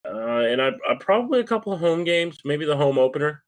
Uh, 0.05 0.45
and 0.45 0.61
I, 0.61 0.69
I 0.69 0.95
probably 0.99 1.39
a 1.39 1.45
couple 1.45 1.73
of 1.73 1.79
home 1.79 2.03
games, 2.03 2.39
maybe 2.45 2.65
the 2.65 2.77
home 2.77 2.97
opener. 2.97 3.43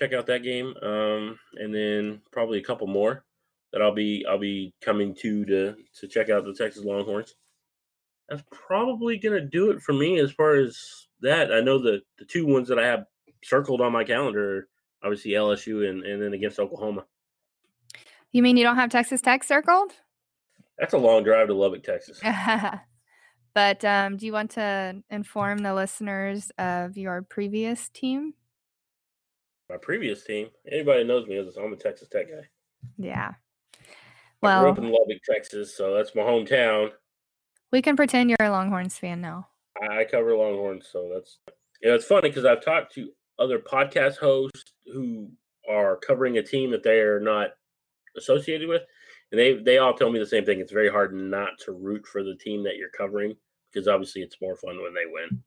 Check 0.00 0.12
out 0.12 0.26
that 0.26 0.42
game, 0.42 0.74
um, 0.82 1.38
and 1.54 1.74
then 1.74 2.20
probably 2.32 2.58
a 2.58 2.64
couple 2.64 2.86
more 2.86 3.24
that 3.72 3.80
I'll 3.80 3.94
be 3.94 4.24
I'll 4.28 4.38
be 4.38 4.74
coming 4.82 5.14
to 5.16 5.44
to 5.46 5.76
to 6.00 6.08
check 6.08 6.30
out 6.30 6.44
the 6.44 6.54
Texas 6.54 6.84
Longhorns. 6.84 7.34
That's 8.28 8.42
probably 8.50 9.18
gonna 9.18 9.40
do 9.40 9.70
it 9.70 9.80
for 9.80 9.92
me 9.92 10.18
as 10.18 10.30
far 10.32 10.54
as 10.56 10.78
that. 11.20 11.52
I 11.52 11.60
know 11.60 11.78
the 11.78 12.00
the 12.18 12.24
two 12.24 12.46
ones 12.46 12.68
that 12.68 12.78
I 12.78 12.86
have 12.86 13.06
circled 13.42 13.80
on 13.80 13.92
my 13.92 14.04
calendar, 14.04 14.58
are 14.58 14.68
obviously 15.04 15.32
LSU 15.32 15.88
and 15.88 16.04
and 16.04 16.20
then 16.20 16.34
against 16.34 16.58
Oklahoma. 16.58 17.04
You 18.34 18.42
mean 18.42 18.56
you 18.56 18.64
don't 18.64 18.74
have 18.74 18.90
Texas 18.90 19.20
Tech 19.20 19.44
circled? 19.44 19.92
That's 20.76 20.92
a 20.92 20.98
long 20.98 21.22
drive 21.22 21.46
to 21.46 21.54
Lubbock, 21.54 21.84
Texas. 21.84 22.20
but 23.54 23.84
um, 23.84 24.16
do 24.16 24.26
you 24.26 24.32
want 24.32 24.50
to 24.52 25.04
inform 25.08 25.58
the 25.58 25.72
listeners 25.72 26.50
of 26.58 26.96
your 26.96 27.22
previous 27.22 27.88
team? 27.90 28.34
My 29.70 29.76
previous 29.76 30.24
team. 30.24 30.48
Anybody 30.66 31.04
knows 31.04 31.28
me 31.28 31.36
as 31.36 31.56
I'm 31.56 31.72
a 31.72 31.76
Texas 31.76 32.08
Tech 32.08 32.26
guy. 32.28 32.48
Yeah. 32.98 33.34
Well, 34.42 34.58
I 34.58 34.62
grew 34.62 34.70
up 34.72 34.78
in 34.78 34.90
Lubbock, 34.90 35.22
Texas, 35.24 35.76
so 35.76 35.94
that's 35.94 36.16
my 36.16 36.22
hometown. 36.22 36.90
We 37.70 37.82
can 37.82 37.94
pretend 37.94 38.30
you're 38.30 38.36
a 38.40 38.50
Longhorns 38.50 38.98
fan 38.98 39.20
now. 39.20 39.46
I 39.80 40.04
cover 40.10 40.34
Longhorns, 40.34 40.88
so 40.90 41.08
that's 41.14 41.38
you 41.80 41.88
know, 41.88 41.94
It's 41.94 42.04
funny 42.04 42.30
because 42.30 42.44
I've 42.44 42.64
talked 42.64 42.94
to 42.96 43.10
other 43.38 43.60
podcast 43.60 44.16
hosts 44.16 44.72
who 44.92 45.30
are 45.70 45.96
covering 45.96 46.38
a 46.38 46.42
team 46.42 46.72
that 46.72 46.82
they 46.82 46.98
are 46.98 47.20
not 47.20 47.50
associated 48.16 48.68
with, 48.68 48.82
and 49.30 49.38
they 49.38 49.54
they 49.54 49.78
all 49.78 49.94
tell 49.94 50.10
me 50.10 50.18
the 50.18 50.26
same 50.26 50.44
thing. 50.44 50.60
It's 50.60 50.72
very 50.72 50.90
hard 50.90 51.14
not 51.14 51.58
to 51.64 51.72
root 51.72 52.06
for 52.06 52.22
the 52.22 52.36
team 52.36 52.64
that 52.64 52.76
you're 52.76 52.90
covering 52.96 53.34
because 53.72 53.88
obviously 53.88 54.22
it's 54.22 54.40
more 54.40 54.56
fun 54.56 54.80
when 54.82 54.94
they 54.94 55.06
win. 55.06 55.42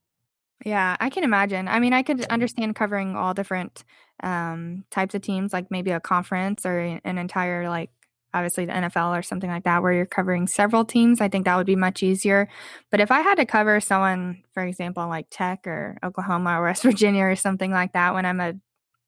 Yeah, 0.65 0.97
I 0.99 1.10
can 1.10 1.23
imagine. 1.23 1.67
I 1.67 1.80
mean, 1.80 1.93
I 1.93 2.03
could 2.03 2.25
understand 2.25 2.75
covering 2.75 3.15
all 3.15 3.34
different 3.34 3.84
um, 4.23 4.86
types 4.89 5.13
of 5.13 5.21
teams, 5.21 5.53
like 5.53 5.69
maybe 5.69 5.91
a 5.91 5.99
conference 5.99 6.65
or 6.65 6.80
an 6.80 7.17
entire 7.17 7.69
like 7.69 7.91
obviously 8.34 8.65
the 8.65 8.73
NFL 8.73 9.17
or 9.17 9.21
something 9.21 9.49
like 9.49 9.63
that, 9.63 9.82
where 9.82 9.93
you're 9.93 10.06
covering 10.06 10.47
several 10.47 10.84
teams, 10.86 11.21
I 11.21 11.30
think 11.30 11.45
that 11.45 11.56
would 11.56 11.65
be 11.65 11.75
much 11.75 12.03
easier. 12.03 12.49
But 12.91 12.99
if 12.99 13.12
I 13.12 13.21
had 13.21 13.36
to 13.36 13.45
cover 13.45 13.80
someone, 13.80 14.43
for 14.53 14.63
example, 14.63 15.08
like 15.08 15.27
Tech 15.30 15.65
or 15.65 15.97
Oklahoma 16.03 16.60
or 16.60 16.63
West 16.63 16.84
Virginia 16.84 17.23
or 17.23 17.36
something 17.36 17.71
like 17.71 17.93
that, 17.93 18.13
when 18.13 18.25
I'm 18.25 18.39
a 18.39 18.53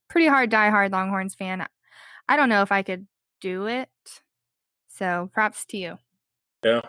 pretty 0.10 0.28
hard 0.28 0.52
diehard 0.52 0.92
Longhorns 0.92 1.36
fan, 1.36 1.66
I 2.28 2.38
don't 2.38 2.50
know 2.50 2.62
if 2.62 2.72
I 2.72 2.84
could 2.84 3.08
do 3.40 3.68
it. 3.68 3.90
So 4.88 5.30
props 5.34 5.66
to 5.66 5.78
you. 5.78 5.98
Yeah. 6.64 6.82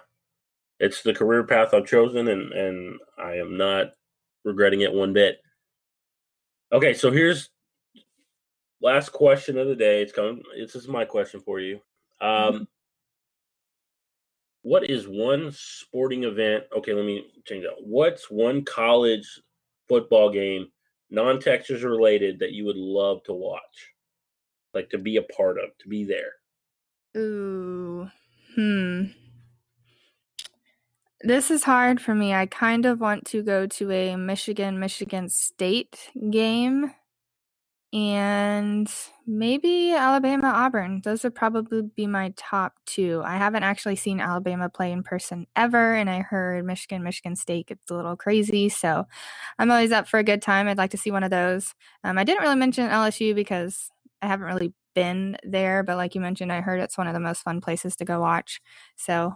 It's 0.78 1.02
the 1.02 1.14
career 1.14 1.44
path 1.44 1.74
I've 1.74 1.86
chosen 1.86 2.28
and 2.28 2.52
and 2.52 2.98
I 3.18 3.34
am 3.34 3.56
not 3.56 3.92
regretting 4.44 4.80
it 4.80 4.92
one 4.92 5.12
bit. 5.12 5.40
Okay, 6.72 6.94
so 6.94 7.10
here's 7.10 7.50
last 8.80 9.10
question 9.10 9.58
of 9.58 9.68
the 9.68 9.76
day. 9.76 10.02
It's 10.02 10.12
coming. 10.12 10.42
This 10.56 10.74
is 10.74 10.88
my 10.88 11.04
question 11.04 11.40
for 11.40 11.60
you. 11.60 11.80
Mm-hmm. 12.22 12.56
Um, 12.56 12.68
what 14.62 14.88
is 14.88 15.06
one 15.08 15.52
sporting 15.52 16.24
event? 16.24 16.64
Okay, 16.76 16.92
let 16.92 17.04
me 17.04 17.26
change 17.46 17.64
that. 17.64 17.76
What's 17.80 18.30
one 18.30 18.64
college 18.64 19.26
football 19.88 20.30
game, 20.30 20.68
non 21.10 21.40
Texas 21.40 21.82
related, 21.82 22.38
that 22.38 22.52
you 22.52 22.64
would 22.66 22.76
love 22.76 23.22
to 23.24 23.32
watch? 23.32 23.94
Like 24.74 24.90
to 24.90 24.98
be 24.98 25.16
a 25.16 25.22
part 25.22 25.58
of, 25.58 25.76
to 25.78 25.88
be 25.88 26.04
there? 26.04 26.32
Ooh. 27.16 28.08
Hmm. 28.54 29.04
This 31.22 31.50
is 31.50 31.64
hard 31.64 32.00
for 32.00 32.14
me. 32.14 32.32
I 32.32 32.46
kind 32.46 32.86
of 32.86 33.00
want 33.00 33.26
to 33.26 33.42
go 33.42 33.66
to 33.66 33.90
a 33.90 34.16
Michigan 34.16 34.78
Michigan 34.80 35.28
State 35.28 36.10
game 36.30 36.92
and 37.92 38.90
maybe 39.26 39.92
Alabama 39.92 40.48
Auburn. 40.54 41.02
Those 41.04 41.24
would 41.24 41.34
probably 41.34 41.82
be 41.82 42.06
my 42.06 42.32
top 42.36 42.74
two. 42.86 43.20
I 43.24 43.36
haven't 43.36 43.64
actually 43.64 43.96
seen 43.96 44.20
Alabama 44.20 44.68
play 44.68 44.92
in 44.92 45.02
person 45.02 45.46
ever, 45.56 45.94
and 45.94 46.08
I 46.08 46.20
heard 46.20 46.64
Michigan, 46.64 47.02
Michigan 47.02 47.34
State 47.36 47.66
gets 47.66 47.90
a 47.90 47.94
little 47.94 48.16
crazy. 48.16 48.68
So 48.68 49.06
I'm 49.58 49.70
always 49.70 49.92
up 49.92 50.06
for 50.08 50.18
a 50.18 50.24
good 50.24 50.40
time. 50.40 50.68
I'd 50.68 50.78
like 50.78 50.92
to 50.92 50.98
see 50.98 51.10
one 51.10 51.24
of 51.24 51.30
those. 51.30 51.74
Um, 52.04 52.16
I 52.16 52.24
didn't 52.24 52.42
really 52.42 52.56
mention 52.56 52.88
LSU 52.88 53.34
because 53.34 53.90
I 54.22 54.28
haven't 54.28 54.46
really 54.46 54.72
been 54.94 55.36
there, 55.42 55.82
but 55.82 55.96
like 55.96 56.14
you 56.14 56.20
mentioned, 56.20 56.52
I 56.52 56.60
heard 56.60 56.80
it's 56.80 56.98
one 56.98 57.06
of 57.06 57.14
the 57.14 57.20
most 57.20 57.42
fun 57.42 57.60
places 57.60 57.96
to 57.96 58.04
go 58.04 58.20
watch. 58.20 58.60
So 58.96 59.34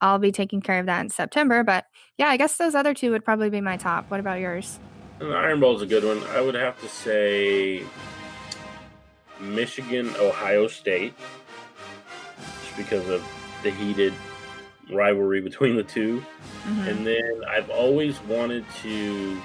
I'll 0.00 0.18
be 0.18 0.32
taking 0.32 0.60
care 0.60 0.78
of 0.80 0.86
that 0.86 1.00
in 1.00 1.10
September. 1.10 1.62
But 1.64 1.86
yeah, 2.18 2.28
I 2.28 2.36
guess 2.36 2.56
those 2.56 2.74
other 2.74 2.94
two 2.94 3.10
would 3.10 3.24
probably 3.24 3.50
be 3.50 3.60
my 3.60 3.76
top. 3.76 4.10
What 4.10 4.20
about 4.20 4.40
yours? 4.40 4.78
The 5.18 5.30
Iron 5.30 5.60
Bowl 5.60 5.76
is 5.76 5.82
a 5.82 5.86
good 5.86 6.04
one. 6.04 6.22
I 6.34 6.40
would 6.40 6.54
have 6.54 6.80
to 6.80 6.88
say 6.88 7.82
Michigan, 9.40 10.12
Ohio 10.18 10.66
State, 10.66 11.14
just 12.62 12.76
because 12.76 13.08
of 13.08 13.24
the 13.62 13.70
heated 13.70 14.12
rivalry 14.90 15.40
between 15.42 15.76
the 15.76 15.82
2 15.82 16.18
mm-hmm. 16.20 16.80
And 16.80 17.06
then 17.06 17.42
I've 17.48 17.70
always 17.70 18.20
wanted 18.22 18.64
to 18.82 19.40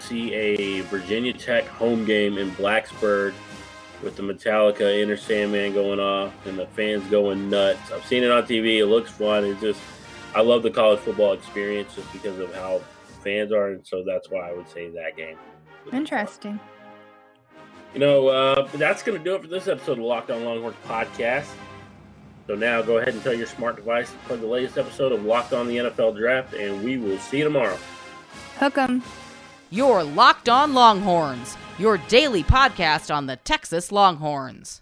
see 0.00 0.32
a 0.32 0.80
Virginia 0.82 1.32
Tech 1.32 1.64
home 1.66 2.04
game 2.04 2.38
in 2.38 2.50
Blacksburg 2.52 3.34
with 4.02 4.16
the 4.16 4.22
Metallica 4.22 5.00
Enter 5.00 5.16
Sandman 5.16 5.74
going 5.74 6.00
off 6.00 6.32
and 6.46 6.58
the 6.58 6.66
fans 6.68 7.04
going 7.10 7.50
nuts. 7.50 7.90
I've 7.92 8.04
seen 8.06 8.22
it 8.22 8.30
on 8.30 8.44
TV. 8.44 8.78
It 8.78 8.86
looks 8.86 9.10
fun. 9.10 9.44
It's 9.44 9.60
just, 9.60 9.80
I 10.34 10.40
love 10.40 10.62
the 10.62 10.70
college 10.70 11.00
football 11.00 11.32
experience 11.32 11.94
just 11.94 12.12
because 12.12 12.38
of 12.38 12.54
how 12.54 12.80
fans 13.22 13.52
are, 13.52 13.68
and 13.68 13.86
so 13.86 14.04
that's 14.06 14.30
why 14.30 14.48
I 14.48 14.52
would 14.52 14.68
say 14.68 14.88
that 14.90 15.16
game. 15.16 15.36
Interesting. 15.92 16.60
You 17.94 18.00
know, 18.00 18.28
uh, 18.28 18.68
that's 18.74 19.02
going 19.02 19.18
to 19.18 19.24
do 19.24 19.34
it 19.34 19.42
for 19.42 19.48
this 19.48 19.66
episode 19.66 19.98
of 19.98 20.04
Locked 20.04 20.30
On 20.30 20.44
Longhorns 20.44 20.76
podcast. 20.86 21.48
So 22.46 22.54
now 22.54 22.80
go 22.82 22.98
ahead 22.98 23.14
and 23.14 23.22
tell 23.22 23.34
your 23.34 23.46
smart 23.46 23.76
device 23.76 24.10
to 24.10 24.16
play 24.18 24.36
the 24.36 24.46
latest 24.46 24.78
episode 24.78 25.12
of 25.12 25.24
Locked 25.24 25.52
On 25.52 25.66
the 25.66 25.76
NFL 25.76 26.16
Draft, 26.16 26.54
and 26.54 26.82
we 26.82 26.96
will 26.96 27.18
see 27.18 27.38
you 27.38 27.44
tomorrow. 27.44 27.78
Hook 28.58 28.78
'em. 28.78 29.02
Your 29.70 30.02
Locked 30.02 30.48
On 30.48 30.72
Longhorns, 30.72 31.58
your 31.78 31.98
daily 32.08 32.42
podcast 32.42 33.14
on 33.14 33.26
the 33.26 33.36
Texas 33.36 33.92
Longhorns. 33.92 34.80